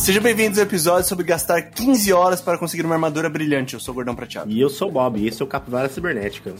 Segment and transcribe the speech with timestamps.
[0.00, 3.74] Sejam bem-vindos ao episódio sobre gastar 15 horas para conseguir uma armadura brilhante.
[3.74, 4.50] Eu sou o Gordão Prateado.
[4.50, 6.54] E eu sou o Bob, e esse é o Capivara Cibernética.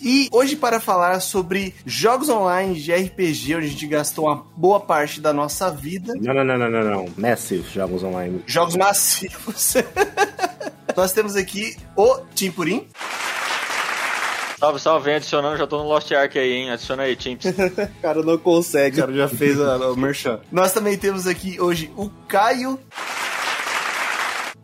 [0.00, 4.80] E hoje, para falar sobre jogos online de RPG, onde a gente gastou uma boa
[4.80, 6.12] parte da nossa vida.
[6.20, 7.08] Não, não, não, não, não, não.
[7.16, 8.42] Massive jogos online.
[8.46, 9.74] Jogos massivos.
[10.94, 12.86] Nós temos aqui o Tim Purim.
[14.62, 16.70] Salve, salve, vem adicionando, já tô no Lost Ark aí, hein?
[16.70, 17.52] Adiciona aí, Chimps.
[18.00, 20.38] cara não consegue, cara já fez a, o merchan.
[20.52, 22.78] Nós também temos aqui hoje o Caio.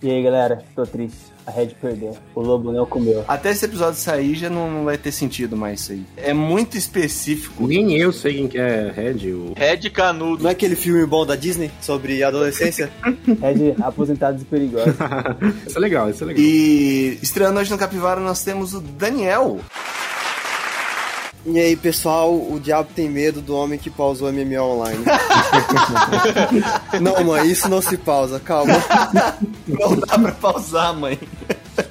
[0.01, 1.28] E aí, galera, tô triste.
[1.49, 2.15] A Red perdeu.
[2.35, 3.25] O lobo não comeu.
[3.27, 6.05] Até esse episódio sair já não, não, vai ter sentido mais isso aí.
[6.19, 7.67] É muito específico.
[7.67, 9.33] Nem eu sei quem que é Red.
[9.33, 9.55] O...
[9.57, 10.43] Red Canudo.
[10.43, 12.91] Não é aquele filme bom da Disney sobre adolescência?
[13.41, 14.95] Red Aposentados e Perigosos.
[15.67, 16.45] isso é legal, isso é legal.
[16.45, 19.59] E estreando hoje no Capivara nós temos o Daniel.
[21.47, 25.05] E aí, pessoal, o diabo tem medo do homem que pausou MMO online.
[27.01, 28.75] não, mãe, isso não se pausa, calma.
[29.67, 31.19] não dá pra pausar, mãe.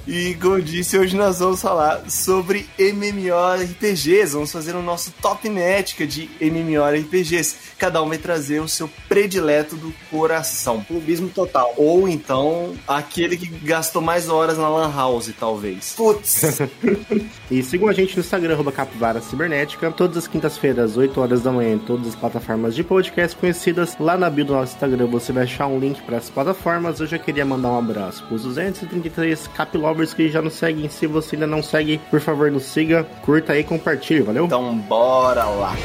[0.07, 4.31] E como eu disse, hoje nós vamos falar sobre MMORPGs.
[4.31, 7.57] Vamos fazer o nosso top nética de MMORPGs.
[7.77, 10.81] Cada um vai trazer o seu predileto do coração.
[10.81, 11.73] Clubismo total.
[11.75, 15.93] Ou então, aquele que gastou mais horas na Lan House, talvez.
[15.97, 16.61] Putz!
[17.51, 19.91] e sigam a gente no Instagram, arroba Capivara Cibernética.
[19.91, 23.97] Todas as quintas-feiras, 8 horas da manhã, em todas as plataformas de podcast conhecidas.
[23.99, 27.01] Lá na bio do nosso Instagram você vai achar um link para as plataformas.
[27.01, 30.89] Eu já queria mandar um abraço para os 233 Capilovers que já nos seguem.
[30.89, 34.45] Se você ainda não segue, por favor, nos siga, curta aí e compartilhe, valeu?
[34.45, 35.75] Então bora lá!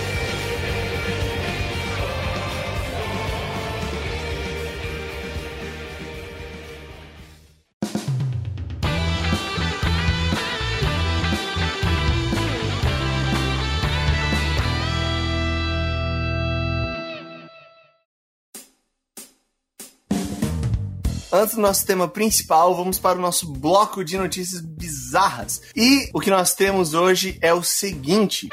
[21.35, 25.63] Antes do nosso tema principal, vamos para o nosso bloco de notícias bizarras.
[25.75, 28.51] E o que nós temos hoje é o seguinte.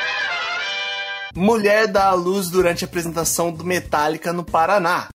[1.35, 5.09] Mulher dá à luz durante a apresentação do Metallica no Paraná.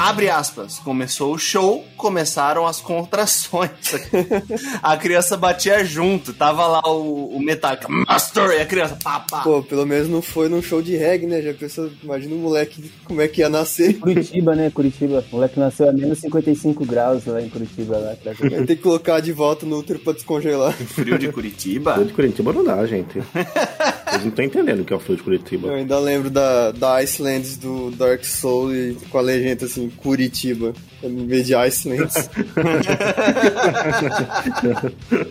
[0.00, 0.78] Abre aspas.
[0.78, 3.70] Começou o show, começaram as contrações.
[4.82, 6.32] a criança batia junto.
[6.32, 8.48] Tava lá o, o Metallica, Master!
[8.52, 9.42] E a criança, pá, pá.
[9.42, 11.42] Pô, pelo menos não foi num show de reggae, né?
[11.42, 13.98] Já pensou, imagina o moleque, como é que ia nascer.
[13.98, 14.70] Curitiba, né?
[14.70, 15.22] Curitiba.
[15.30, 17.98] O moleque nasceu a menos 55 graus lá em Curitiba.
[17.98, 20.72] Lá, tá Tem que colocar de volta no útero pra descongelar.
[20.72, 21.92] Frio de Curitiba?
[21.92, 23.18] Frio de Curitiba não dá, gente.
[24.12, 25.68] Eles não estão entendendo o que é o frio de Curitiba.
[25.68, 30.72] Eu ainda lembro da, da Icelands do Dark Soul e com a legenda assim, Curitiba,
[31.02, 32.14] em vez de Icelands.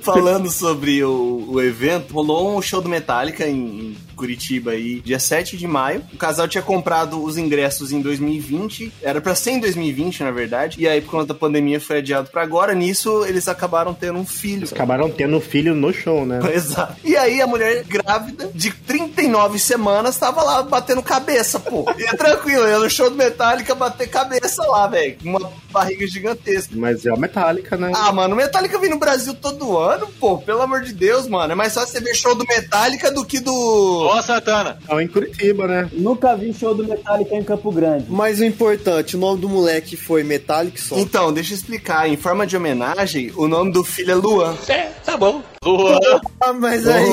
[0.02, 5.56] Falando sobre o, o, evento, rolou um show do Metallica em, Curitiba aí, dia 7
[5.56, 6.04] de maio.
[6.14, 10.76] O casal tinha comprado os ingressos em 2020, era para ser em 2020, na verdade,
[10.78, 12.76] e aí por conta da pandemia foi adiado para agora.
[12.76, 14.60] Nisso, eles acabaram tendo um filho.
[14.60, 16.40] Eles acabaram tendo um filho no show, né?
[16.54, 16.98] Exato.
[17.02, 21.86] E aí a mulher grávida de 39 semanas tava lá batendo cabeça, pô.
[21.98, 25.16] E é tranquilo, ia no show do Metallica bater cabeça lá, velho.
[25.24, 26.74] Uma barriga gigantesca.
[26.76, 27.94] Mas é a Metallica, né?
[27.96, 30.38] Ah, mano, o Metallica vem no Brasil todo ano, pô.
[30.40, 31.54] Pelo amor de Deus, mano.
[31.54, 34.80] É mais fácil você ver show do Metallica do que do Ó, Santana.
[34.90, 35.88] Não, em Curitiba, né?
[35.94, 38.06] Nunca vi show do Metallica em Campo Grande.
[38.10, 40.98] Mas o importante, o nome do moleque foi Metallic só.
[40.98, 42.10] Então, deixa eu explicar.
[42.10, 44.56] Em forma de homenagem, o nome do filho é Luan.
[44.68, 45.44] É, tá bom.
[45.64, 46.00] Luan.
[46.42, 47.08] ah, mas aí.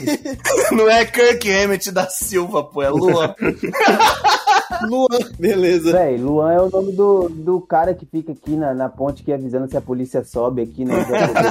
[0.72, 3.34] Não é Kirk Hammett da Silva, pô, é Luan.
[4.82, 5.92] Luan, beleza.
[5.92, 9.32] Véi, Luan é o nome do, do cara que fica aqui na, na ponte que
[9.32, 10.94] avisando se a polícia sobe aqui, né?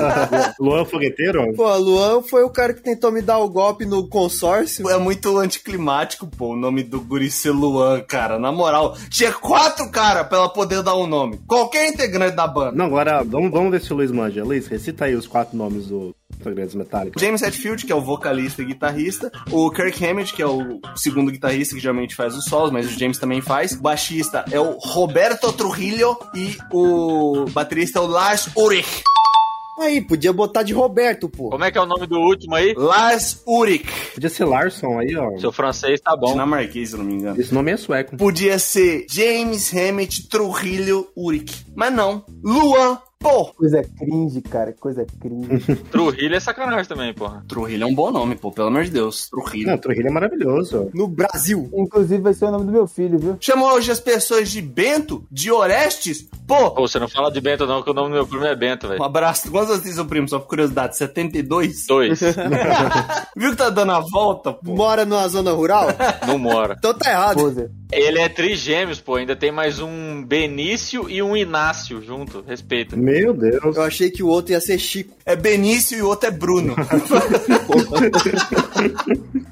[0.59, 1.53] Luan Fogueteiro?
[1.53, 4.89] Pô, Luan foi o cara que tentou me dar o golpe no consórcio.
[4.89, 8.39] É muito anticlimático, pô, o nome do guri ser Luan, cara.
[8.39, 11.39] Na moral, tinha quatro caras pra ela poder dar o um nome.
[11.47, 12.71] Qualquer integrante da banda.
[12.71, 14.43] Não, agora vamos, vamos ver se o Luiz manja.
[14.43, 17.19] Luiz, recita aí os quatro nomes do Integrantes Metallica.
[17.19, 19.31] James Hetfield, que é o vocalista e guitarrista.
[19.51, 22.99] O Kirk Hammett, que é o segundo guitarrista que geralmente faz os solos, mas o
[22.99, 23.73] James também faz.
[23.73, 29.03] O baixista é o Roberto Trujillo e o baterista é o Lars Ulrich.
[29.81, 31.49] Aí, podia botar de Roberto, pô.
[31.49, 32.73] Como é que é o nome do último aí?
[32.77, 33.87] Lars Ulrich.
[34.13, 35.39] Podia ser Larson aí, ó.
[35.39, 36.33] Seu francês tá bom.
[36.33, 37.41] Dinamarquês, se não me engano.
[37.41, 38.15] Esse nome é sueco.
[38.15, 41.65] Podia ser James Hammett Trujillo Ulrich.
[41.75, 42.23] Mas não.
[42.43, 44.73] Luan Pô, Coisa cringe, cara.
[44.79, 45.75] Coisa cringe.
[45.91, 47.43] Trujillo é sacanagem também, porra.
[47.47, 49.29] Trujillo é um bom nome, pô, pelo amor de Deus.
[49.29, 49.69] Trujillo.
[49.71, 50.89] Não, Trujillo é maravilhoso.
[50.93, 51.69] No Brasil.
[51.73, 53.37] Inclusive vai ser o nome do meu filho, viu?
[53.39, 56.27] Chamou hoje as pessoas de Bento, de Orestes.
[56.47, 58.55] Pô, Pô, você não fala de Bento não, que o nome do meu primo é
[58.55, 59.03] Bento, um velho.
[59.03, 59.49] abraço.
[59.51, 60.27] Quantos anos tem seu primo?
[60.27, 61.85] Só por curiosidade, 72?
[61.87, 62.19] Dois.
[63.37, 64.75] Viu que tá dando a volta, pô?
[64.75, 65.87] Mora numa zona rural?
[66.27, 66.75] não mora.
[66.77, 67.35] então tá errado.
[67.35, 67.71] Poser.
[67.91, 69.15] Ele é trigêmeos, pô.
[69.15, 72.41] Ainda tem mais um Benício e um Inácio junto.
[72.47, 72.95] Respeita.
[72.95, 73.75] Meu Deus.
[73.75, 75.15] Eu achei que o outro ia ser Chico.
[75.25, 76.75] É Benício e o outro é Bruno.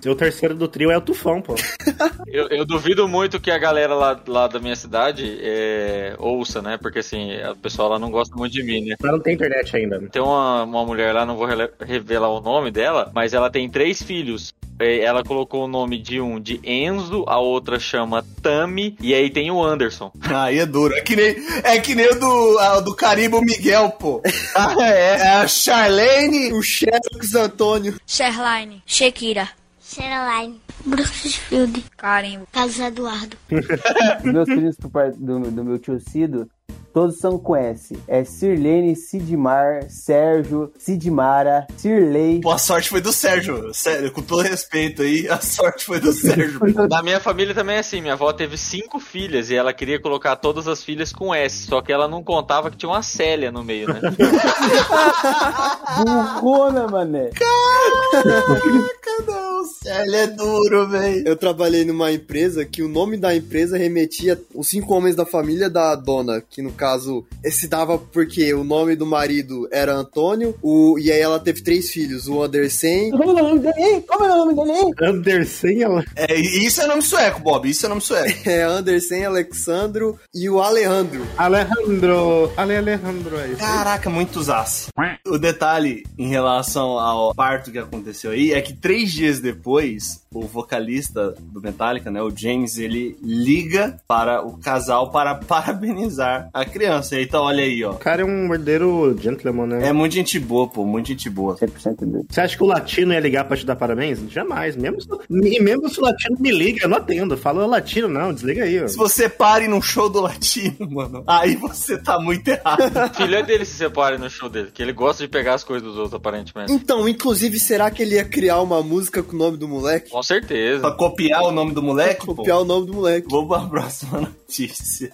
[0.08, 1.56] O terceiro do trio é o Tufão, pô.
[2.32, 6.78] Eu, eu duvido muito que a galera lá, lá da minha cidade é, ouça, né?
[6.78, 8.96] Porque assim, a pessoa lá não gosta muito de mim, né?
[9.02, 10.00] Lá não tem internet ainda.
[10.12, 11.48] Tem uma, uma mulher lá, não vou
[11.80, 14.54] revelar o nome dela, mas ela tem três filhos.
[14.80, 19.30] É, Ela colocou o nome de um de Enzo, a outra chama Tami, e aí
[19.30, 20.12] tem o Anderson.
[20.34, 20.94] Aí é duro.
[20.96, 24.22] É que nem, é que nem o do, a- do Caribo Miguel, pô.
[24.56, 25.16] Ah, é?
[25.18, 26.54] É a Charlene.
[26.54, 27.96] O Xerox Antônio.
[28.08, 29.50] Sherline, Shakira,
[29.82, 33.38] Sherilyn, Brooksfield, Karen, Carlos Eduardo.
[33.52, 36.50] Os meus filhos parte do, do meu tio Cido,
[36.94, 37.98] todos são com S.
[38.08, 42.42] É Sirlene, Sidmar, Sérgio, Sidmara, Sirley.
[42.42, 43.74] Pô, a sorte foi do Sérgio.
[43.74, 46.60] Sério, com todo respeito aí, a sorte foi do Sérgio.
[46.90, 50.36] Na minha família também é assim, minha avó teve cinco filhas e ela queria colocar
[50.36, 53.64] todas as filhas com S, só que ela não contava que tinha uma Célia no
[53.64, 54.00] meio, né?
[56.42, 57.30] Burrona, mané.
[57.30, 59.50] Caraca, não.
[59.86, 61.28] Ele é duro, velho.
[61.28, 65.70] Eu trabalhei numa empresa que o nome da empresa remetia os cinco homens da família
[65.70, 70.98] da dona, que no caso se dava porque o nome do marido era Antônio, o,
[71.00, 74.02] e aí ela teve três filhos, o Andersen, Como é o nome dele?
[74.08, 74.94] Como é o nome dele?
[75.02, 76.04] Andersen, ela...
[76.16, 77.70] É, isso é nome sueco, Bob.
[77.70, 78.38] Isso é nome sueco.
[78.50, 81.26] é, Andersen, Alexandro e o Alejandro.
[81.38, 82.52] Alejandro.
[82.58, 83.58] Ale Alejandro, é isso.
[83.58, 84.88] Caraca, muitos as.
[85.28, 90.42] O detalhe em relação ao parto que aconteceu aí é que três dias depois, o
[90.42, 97.20] vocalista do Metallica, né, o James, ele liga para o casal para parabenizar a criança.
[97.20, 97.92] Então, olha aí, ó.
[97.92, 99.88] O cara é um verdadeiro gentleman, né?
[99.88, 101.56] É muito gente boa, pô, muito gente boa.
[101.56, 102.26] 100% dele.
[102.30, 104.20] Você acha que o latino ia ligar pra te dar parabéns?
[104.30, 104.76] Jamais.
[104.76, 107.38] Mesmo se, mesmo se o latino me liga, eu não atendo.
[107.38, 108.84] Fala latino, não, desliga aí.
[108.84, 108.88] Ó.
[108.88, 112.80] Se você pare num show do latino, mano, aí você tá muito errado.
[113.16, 115.98] Filha dele se separe no show dele, que ele gosta de pegar as coisas dos
[115.98, 116.72] outros, aparentemente.
[116.72, 120.10] Então, inclusive, será que ele ia criar uma música com o nome do moleque?
[120.10, 120.82] Com certeza.
[120.82, 122.36] pra copiar o nome do moleque, pô.
[122.36, 123.28] Copiar o nome do moleque.
[123.30, 125.12] Vamos pra próxima notícia.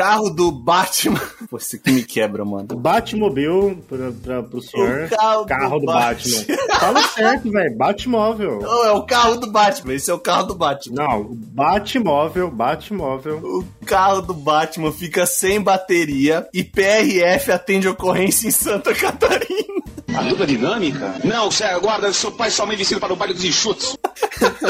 [0.00, 1.20] Carro do Batman.
[1.50, 2.68] Pô, isso aqui me quebra, mano.
[2.74, 5.10] Batmobile pra, pra, pro senhor.
[5.42, 6.56] O carro do do Batman.
[6.80, 7.76] Fala certo, velho.
[7.76, 8.60] Batmóvel.
[8.64, 9.92] Não, é o carro do Batman.
[9.92, 11.04] Esse é o carro do Batman.
[11.04, 13.40] Não, o Batmóvel, Batmóvel.
[13.44, 19.79] O carro do Batman fica sem bateria e PRF atende ocorrência em Santa Catarina.
[20.16, 21.14] A dupla dinâmica?
[21.24, 23.96] Não, Sérgio, aguarda, seu pai somente me ensina para o baile dos enxutos.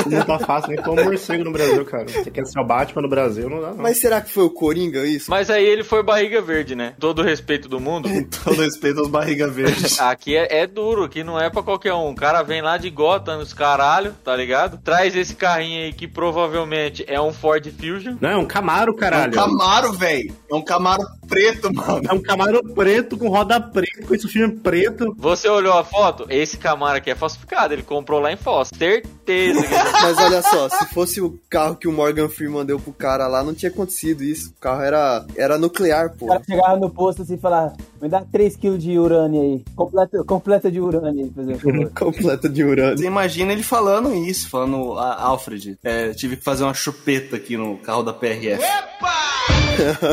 [0.07, 2.07] Não tá fácil nem como morcego no Brasil, cara.
[2.09, 3.77] Você quer ser o Batman no Brasil, não dá, não.
[3.77, 5.31] Mas será que foi o Coringa isso?
[5.31, 6.95] Mas aí ele foi barriga verde, né?
[6.99, 8.09] Todo o respeito do mundo.
[8.45, 9.99] Todo respeito aos barriga verdes.
[10.01, 12.11] Aqui é, é duro, aqui não é pra qualquer um.
[12.11, 14.79] O cara vem lá de Gotham, nos caralho, tá ligado?
[14.79, 18.17] Traz esse carrinho aí que provavelmente é um Ford Fusion.
[18.21, 19.33] Não, é um Camaro, É um caralho.
[19.33, 20.35] Camaro, velho.
[20.51, 22.03] É um Camaro preto, mano.
[22.09, 25.15] É um Camaro preto com roda preta, com esse filme preto.
[25.19, 26.27] Você olhou a foto?
[26.29, 27.75] Esse Camaro aqui é falsificado.
[27.75, 28.71] Ele comprou lá em Foz.
[28.77, 29.63] Certeza.
[29.63, 29.69] que-
[30.03, 33.43] Mas olha só, se fosse o carro que o Morgan Freeman deu pro cara lá,
[33.43, 34.51] não tinha acontecido isso.
[34.51, 36.27] O carro era, era nuclear, O pô.
[36.27, 39.65] cara chegava no posto assim e falava, me dá 3kg de urânio aí.
[39.77, 41.91] Completa, completa de urânio aí, por exemplo.
[41.95, 42.99] Completa de urânio.
[42.99, 47.57] Você imagina ele falando isso, falando, "Ah, Alfred, é, tive que fazer uma chupeta aqui
[47.57, 48.63] no carro da PRF.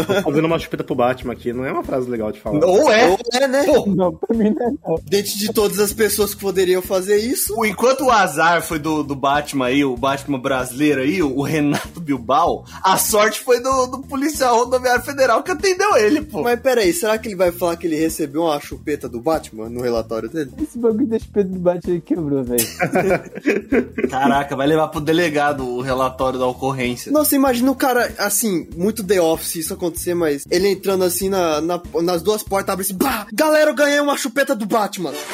[0.08, 2.64] Tô fazendo uma chupeta pro Batman aqui, não é uma frase legal de falar.
[2.66, 3.08] Ou é.
[3.10, 3.66] Ou é, né?
[3.88, 4.96] não, pra mim não é não.
[5.10, 9.04] Dentro de todas as pessoas que poderiam fazer isso, O- Enquanto o azar foi do,
[9.04, 14.00] do Batman aí, o Batman brasileiro aí, o, Renato Bilbao, a sorte foi do, do
[14.00, 16.42] policial rodoviário federal que atendeu ele, pô.
[16.44, 19.82] Mas peraí, será que ele vai falar que ele recebeu uma chupeta do Batman no
[19.82, 20.52] relatório dele?
[20.62, 22.68] Esse bagulho da espelho do bate aí quebrou, velho.
[24.10, 27.12] Caraca, vai levar pro delegado o relatório da ocorrência.
[27.12, 31.62] Nossa, imagina o cara, assim, muito The Office isso acontecer, mas ele entrando assim na,
[31.62, 34.97] na- nas duas portas, abre assim, bah, galera, eu ganhei uma chupeta do Batman.
[34.98, 35.28] Watchman.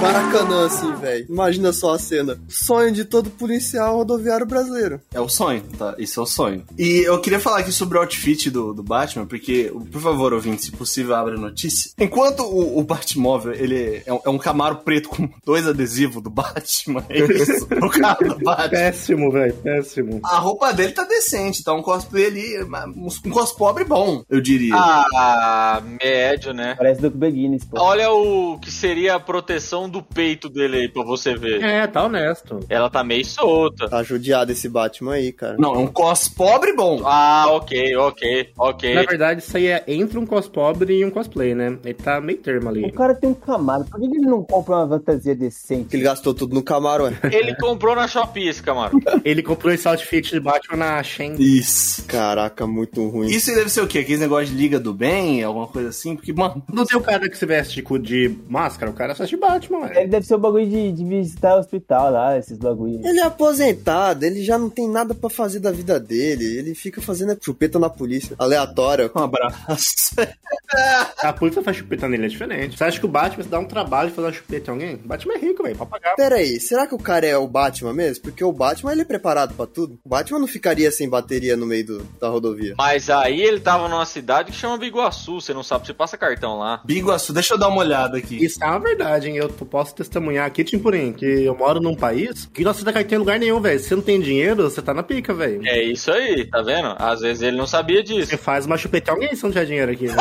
[0.00, 1.26] Maracanã, assim, velho.
[1.28, 2.38] Imagina só a cena.
[2.48, 5.00] Sonho de todo policial rodoviário brasileiro.
[5.12, 5.94] É o sonho, tá?
[5.98, 6.64] Isso é o sonho.
[6.78, 10.64] E eu queria falar aqui sobre o outfit do, do Batman, porque, por favor, ouvinte,
[10.64, 11.90] se possível, abra a notícia.
[11.98, 16.30] Enquanto o, o Batmóvel, ele é um, é um Camaro preto com dois adesivos do
[16.30, 17.66] Batman, é isso?
[17.70, 18.68] o carro do Batman.
[18.70, 20.20] Péssimo, velho, péssimo.
[20.24, 22.62] A roupa dele tá decente, tá um cosplay ali,
[22.96, 24.74] um cosplay pobre bom, eu diria.
[24.76, 26.76] Ah, médio, né?
[26.78, 27.80] Parece do Beguinness, pô.
[27.80, 31.62] Olha o que seria a proteção do peito dele aí pra você ver.
[31.62, 32.60] É, tá honesto.
[32.68, 33.88] Ela tá meio solta.
[33.88, 35.56] Tá judiado esse Batman aí, cara.
[35.58, 37.02] Não, é um cos pobre bom.
[37.04, 38.94] Ah, ok, ok, ok.
[38.94, 41.78] Na verdade, isso aí é entre um cos pobre e um cosplay, né?
[41.84, 42.84] Ele tá meio termo ali.
[42.84, 45.88] O cara tem um Camaro, por que ele não compra uma fantasia decente?
[45.88, 47.12] Que ele gastou tudo no Camaro, ué.
[47.32, 48.98] Ele comprou na Shopee esse Camaro.
[49.24, 51.34] Ele comprou esse outfit de Batman na Shen.
[51.38, 52.04] Isso.
[52.06, 53.28] Caraca, muito ruim.
[53.28, 54.00] Isso aí deve ser o quê?
[54.00, 56.16] Aqueles negócios de liga do bem, alguma coisa assim?
[56.16, 59.24] Porque, mano, Não tem o cara que se veste de, de máscara, o cara só
[59.24, 60.00] de Batman, ué.
[60.00, 63.04] Ele deve ser o bagulho de, de visitar o hospital lá, esses bagulhos.
[63.04, 66.58] Ele é aposentado, ele já não tem nada pra fazer da vida dele.
[66.58, 68.34] Ele fica fazendo chupeta na polícia.
[68.38, 69.10] Aleatória.
[69.14, 70.14] um abraço.
[71.22, 72.76] A polícia faz chupeta nele, é diferente.
[72.76, 74.94] Você acha que o Batman se dá um trabalho de fazer uma chupeta em alguém?
[74.96, 76.14] O Batman é rico, velho, pra pagar.
[76.14, 78.22] Pera aí, será que o cara é o Batman mesmo?
[78.24, 79.98] Porque o Batman ele é preparado pra tudo.
[80.04, 82.74] O Batman não ficaria sem bateria no meio do- da rodovia.
[82.76, 86.58] Mas aí ele tava numa cidade que chama Biguaçu, você não sabe se passa cartão
[86.58, 86.82] lá.
[86.84, 88.44] Biguaçu, deixa eu dar uma olhada aqui.
[88.44, 89.36] Isso é uma verdade, hein?
[89.36, 93.18] Eu posso testemunhar aqui, Timpurim, que eu moro num país que não aceita cartão em
[93.20, 93.78] lugar nenhum, velho.
[93.78, 95.60] Se você não tem dinheiro, você tá na pica, velho.
[95.66, 96.94] É isso aí, tá vendo?
[96.98, 98.30] Às vezes ele não sabia disso.
[98.30, 100.16] Você faz uma chupeta alguém se não tiver dinheiro aqui, né?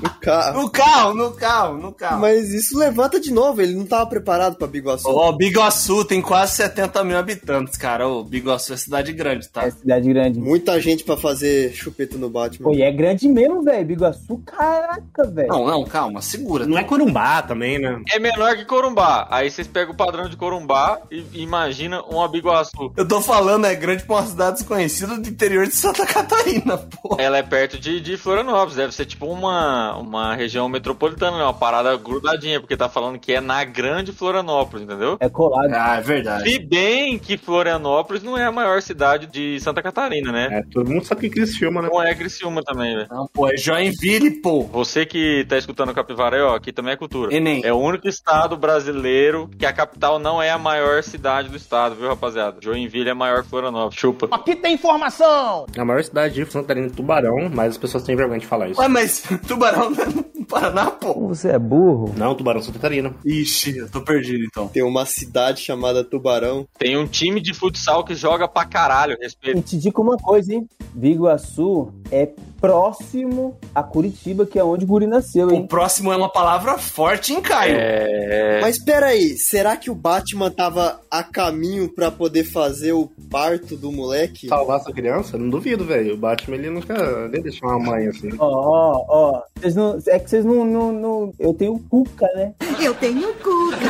[0.00, 0.62] No carro.
[0.62, 2.20] No carro, no carro, no carro.
[2.20, 5.06] Mas isso levanta de novo, ele não tava preparado pra Biguaçu.
[5.06, 8.08] Ó, Biguaçu tem quase 70 mil habitantes, cara.
[8.08, 9.64] Ô, Biguaçu é cidade grande, tá?
[9.64, 10.40] É cidade grande.
[10.40, 12.64] Muita gente pra fazer chupeta no Batman.
[12.64, 13.84] Pô, e é grande mesmo, velho.
[13.84, 15.48] Biguaçu, caraca, velho.
[15.48, 16.66] Não, não, calma, segura.
[16.66, 18.00] Não é Corumbá também, né?
[18.10, 19.28] É menor que Corumbá.
[19.30, 22.92] Aí vocês pegam o padrão de Corumbá e imagina um Biguaçu.
[22.96, 27.16] Eu tô falando, é grande pra uma cidade desconhecida do interior de Santa Catarina, pô.
[27.18, 31.44] Ela é perto de, de Florianópolis, deve ser tipo uma, uma região metropolitana, né?
[31.44, 35.16] uma parada grudadinha, porque tá falando que é na grande Florianópolis, entendeu?
[35.20, 35.72] É colado.
[35.72, 36.50] Ah, é verdade.
[36.50, 40.48] Se bem que Florianópolis não é a maior cidade de Santa Catarina, né?
[40.50, 41.88] É, todo mundo sabe que Criciúma, né?
[41.88, 43.08] Não é Criciúma também, velho.
[43.10, 44.62] Não, pô, é Joinville, pô.
[44.64, 47.34] Você que tá escutando o Capivaré, ó, aqui também é cultura.
[47.34, 47.62] Enem.
[47.64, 51.94] É o único estado brasileiro que a capital não é a maior cidade do estado,
[51.94, 52.58] viu, rapaziada?
[52.60, 53.98] Joinville é maior que Florianópolis.
[53.98, 54.28] Chupa.
[54.30, 55.66] Aqui tem informação!
[55.76, 58.59] A maior cidade de Santa Catarina é Tubarão, mas as pessoas têm vergonha de falar
[58.68, 58.80] isso.
[58.80, 61.28] Ué, mas Tubarão é Paraná, pô.
[61.28, 62.12] Você é burro?
[62.16, 63.14] Não, Tubarão Santa Catarina.
[63.24, 64.66] Ixi, eu tô perdido então.
[64.68, 66.66] Tem uma cidade chamada Tubarão.
[66.78, 69.58] Tem um time de futsal que joga pra caralho, respeito.
[69.58, 70.68] E te digo uma coisa, hein?
[70.92, 72.28] Biguaçu é
[72.60, 75.66] próximo a Curitiba, que é onde o Guri nasceu, O hein?
[75.66, 77.74] próximo é uma palavra forte, hein, Caio?
[77.78, 78.60] É.
[78.60, 83.90] Mas peraí, será que o Batman tava a caminho pra poder fazer o parto do
[83.90, 84.48] moleque?
[84.48, 85.38] Salvar essa criança?
[85.38, 86.14] Não duvido, velho.
[86.14, 88.28] O Batman, ele nunca nem deixou uma mãe assim.
[88.38, 89.42] Ó, ó, ó.
[89.58, 92.52] Vocês não- É que vocês não, não, não- Eu tenho Cuca, né?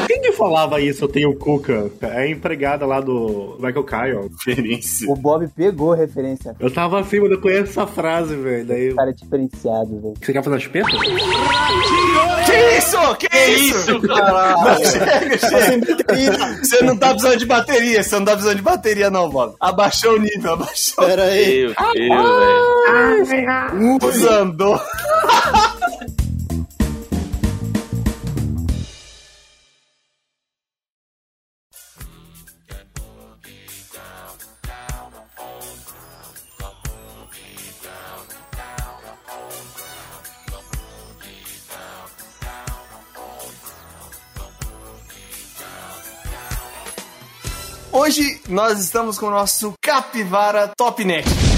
[0.07, 1.91] Quem que falava isso, eu tenho Cuca?
[2.03, 4.31] É a empregada lá do Michael Kyle.
[4.47, 5.11] Referência.
[5.11, 6.55] O Bob pegou a referência.
[6.59, 8.65] Eu tava assim, mas eu conheço essa frase, velho.
[8.67, 8.95] Daí.
[8.95, 10.15] Cara diferenciado, velho.
[10.21, 10.89] Você quer fazer uma chupeta?
[12.47, 13.17] Que isso?
[13.17, 13.79] Que, isso?
[13.91, 14.87] Isso, caralho.
[14.87, 16.65] Chega, chega.
[16.65, 19.55] Você não tá precisando de bateria, você não tá precisando de bateria, não, Bob.
[19.61, 21.05] Abaixou o nível, abaixou.
[21.05, 21.73] Pera aí.
[21.95, 23.99] Meu Deus, velho.
[24.03, 24.81] Usando.
[48.01, 51.50] Hoje nós estamos com o nosso Capivara Top Neck.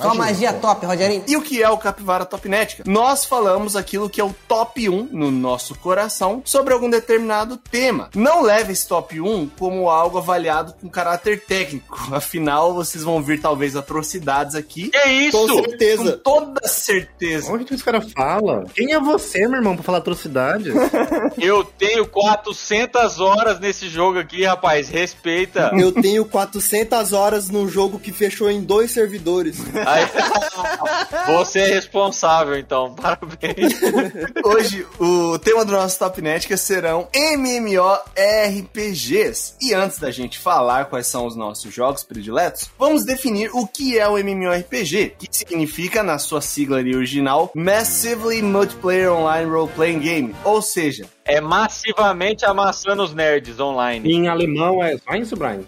[0.00, 1.24] Só magia top, Rogerinho.
[1.26, 2.84] E o que é o Capivara Top Nética?
[2.86, 8.10] Nós falamos aquilo que é o top 1 no nosso coração sobre algum determinado tema.
[8.14, 11.98] Não leve esse top 1 como algo avaliado com caráter técnico.
[12.14, 14.88] Afinal, vocês vão ver talvez atrocidades aqui.
[14.90, 15.36] Que isso?
[15.38, 16.16] Com Com certeza.
[16.22, 17.52] toda certeza.
[17.52, 18.64] Onde que os caras falam?
[18.74, 20.70] Quem é você, meu irmão, pra falar atrocidade?
[21.38, 24.88] Eu tenho 400 horas nesse jogo aqui, rapaz.
[24.88, 25.70] Respeita.
[25.78, 29.58] Eu tenho 400 horas num jogo que fechou em dois servidores.
[29.90, 30.06] Aí,
[31.26, 32.94] você é responsável, então.
[33.00, 33.74] Parabéns.
[34.44, 37.94] Hoje, o tema do nosso Top Nética serão MMORPGs.
[39.60, 43.98] E antes da gente falar quais são os nossos jogos prediletos, vamos definir o que
[43.98, 50.36] é o MMORPG, que significa, na sua sigla original, Massively Multiplayer Online Role Playing Game,
[50.44, 54.12] ou seja, É massivamente amassando os nerds online.
[54.12, 55.64] Em alemão é Schweinsbrain.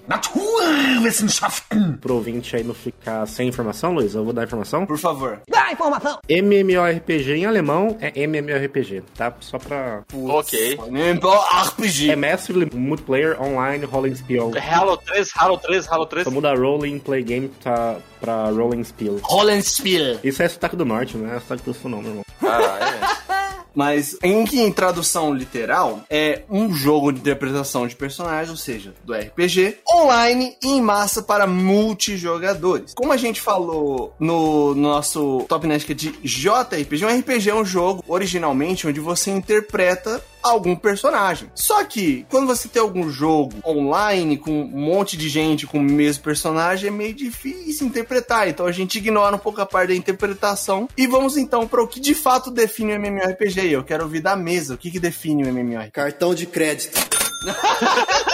[2.00, 4.84] Pro ouvinte aí não ficar sem informação, Luiz, eu vou dar informação.
[4.84, 5.40] por favor.
[5.48, 6.18] Dá informação.
[6.28, 9.32] MMORPG em alemão é MMORPG, tá?
[9.38, 10.02] Só pra...
[10.12, 10.78] Ok.
[10.88, 12.10] MMORPG.
[12.10, 14.50] É Massively Multiplayer Online Rolling Spiel.
[14.68, 16.24] Halo 3, Halo 3, Halo 3.
[16.24, 19.18] Só muda Rolling Play Game pra, pra Rolling Spiel.
[19.20, 20.20] Rollenspiel.
[20.22, 22.24] Isso é sotaque do norte, não é sotaque do sul não, meu irmão.
[22.40, 23.18] Ah,
[23.74, 28.94] Mas em que em tradução literal é um jogo de interpretação de personagens, ou seja,
[29.02, 32.92] do RPG, online e em massa para multijogadores.
[32.94, 38.04] Como a gente falou no nosso Top Nética de JRPG, um RPG é um jogo
[38.06, 41.50] originalmente onde você interpreta algum personagem.
[41.54, 45.82] Só que quando você tem algum jogo online com um monte de gente com o
[45.82, 48.48] mesmo personagem, é meio difícil interpretar.
[48.48, 51.88] Então a gente ignora um pouco a parte da interpretação e vamos então para o
[51.88, 53.70] que de fato define o MMORPG.
[53.70, 55.90] Eu quero ouvir da mesa o que, que define o MMORPG.
[55.90, 56.98] Cartão de crédito.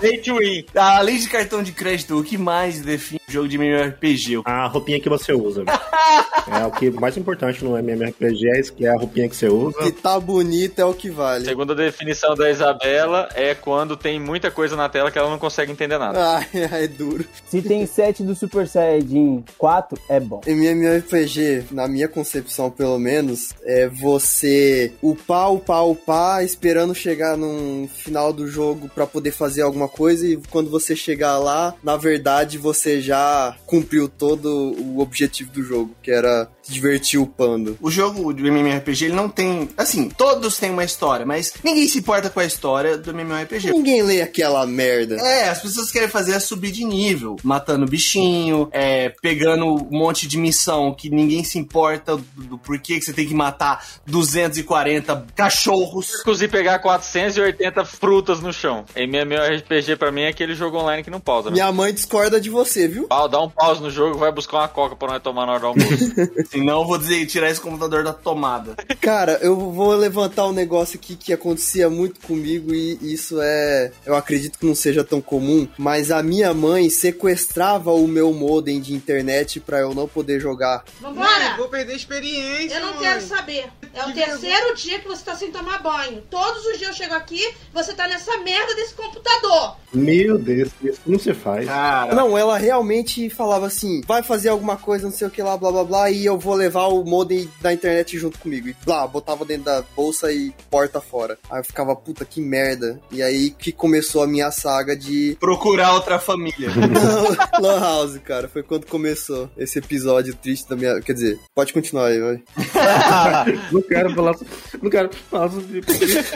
[0.00, 0.64] Pay to win.
[0.74, 4.42] Além de cartão de crédito, o que mais define o jogo de MMORPG?
[4.44, 5.64] A roupinha que você usa.
[6.46, 9.48] é o que mais importante no MMORPG é isso, que é a roupinha que você
[9.48, 9.78] usa.
[9.78, 11.44] Que tá bonito é o que vale.
[11.44, 15.38] Segundo a definição da Isabela, é quando tem muita coisa na tela que ela não
[15.38, 16.36] consegue entender nada.
[16.36, 16.46] Ai,
[16.84, 17.24] é duro.
[17.48, 20.40] Se tem 7 do Super Saiyajin 4, é bom.
[20.46, 28.32] MMORPG, na minha concepção pelo menos, é você upar, upar, upar, esperando chegar num final
[28.32, 33.00] do jogo pra poder fazer alguma coisa e quando você chegar lá, na verdade você
[33.00, 37.76] já cumpriu todo o objetivo do jogo, que era se divertir upando.
[37.80, 39.68] O jogo do MMORPG, ele não tem...
[39.76, 43.72] Assim, todos têm uma história, mas ninguém se importa com a história do MMORPG.
[43.72, 45.16] Ninguém lê aquela merda.
[45.16, 50.26] É, as pessoas querem fazer é subir de nível, matando bichinho, é, pegando um monte
[50.26, 55.26] de missão que ninguém se importa do, do porquê que você tem que matar 240
[55.34, 56.20] cachorros.
[56.20, 58.84] Inclusive pegar 480 frutas no chão.
[58.94, 61.50] MMORPG pra mim é aquele jogo online que não pausa.
[61.50, 61.54] Né?
[61.54, 63.06] Minha mãe discorda de você, viu?
[63.08, 65.60] Pau, Dá um pause no jogo, vai buscar uma coca pra nós tomar na hora
[65.60, 65.88] do almoço.
[66.50, 68.74] Senão eu vou dizer, tirar esse computador da tomada.
[69.00, 73.92] Cara, eu vou levantar um negócio aqui que acontecia muito comigo e isso é.
[74.04, 78.80] Eu acredito que não seja tão comum, mas a minha mãe sequestrava o meu modem
[78.80, 80.84] de internet pra eu não poder jogar.
[81.00, 81.56] Vambora!
[81.56, 82.76] Vou perder experiência.
[82.76, 83.02] Eu não mãe.
[83.02, 83.66] quero saber.
[83.92, 86.22] É o terceiro dia que você tá sem tomar banho.
[86.30, 89.67] Todos os dias eu chego aqui, você tá nessa merda desse computador.
[89.92, 91.66] Meu Deus, isso não se faz.
[91.66, 95.56] Cara, Não, ela realmente falava assim: vai fazer alguma coisa, não sei o que lá,
[95.56, 98.68] blá blá blá, e eu vou levar o modem da internet junto comigo.
[98.68, 101.38] E blá, botava dentro da bolsa e porta fora.
[101.50, 103.00] Aí eu ficava, puta que merda.
[103.10, 105.36] E aí que começou a minha saga de.
[105.40, 106.68] procurar outra família.
[106.68, 108.48] Não, Lan House, cara.
[108.48, 111.00] Foi quando começou esse episódio triste da minha.
[111.00, 112.42] Quer dizer, pode continuar aí, vai.
[113.72, 114.34] não quero falar.
[114.82, 115.82] Não quero falar sobre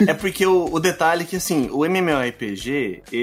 [0.07, 3.22] É porque o, o detalhe é que, assim, o MMORPG, ele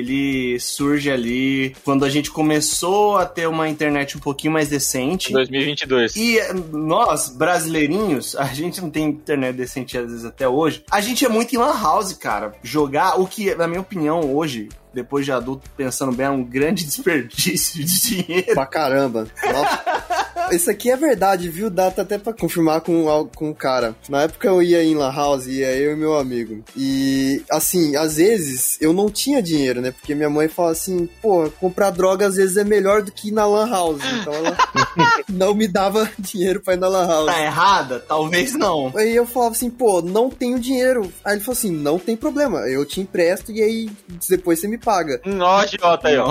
[0.61, 5.33] surge ali quando a gente começou a ter uma internet um pouquinho mais decente.
[5.33, 6.17] 2022.
[6.17, 10.85] E eh, nós, brasileirinhos, a gente não tem internet decente às vezes até hoje.
[10.91, 12.53] A gente é muito em lan house, cara.
[12.63, 16.85] Jogar, o que, na minha opinião, hoje, depois de adulto, pensando bem, é um grande
[16.87, 18.55] desperdício de dinheiro.
[18.55, 19.27] Pra caramba.
[19.43, 20.20] Nossa.
[20.53, 21.71] Isso aqui é verdade, viu?
[21.71, 23.95] Dá até pra confirmar com, al- com o cara.
[24.09, 26.63] Na época eu ia em Lan House, ia eu e meu amigo.
[26.77, 29.91] E, assim, às vezes eu não tinha dinheiro, né?
[29.91, 33.33] Porque minha mãe fala assim: pô, comprar droga às vezes é melhor do que ir
[33.33, 34.01] na Lan House.
[34.21, 34.57] Então ela
[35.29, 37.27] não me dava dinheiro pra ir na Lan House.
[37.27, 38.01] Tá errada?
[38.01, 38.93] Talvez não.
[38.97, 41.13] Aí eu falava assim, pô, não tenho dinheiro.
[41.25, 43.91] Aí ele falou assim, não tem problema, eu te empresto e aí
[44.29, 45.21] depois você me paga.
[45.27, 46.27] Ó, Jota aí, ó.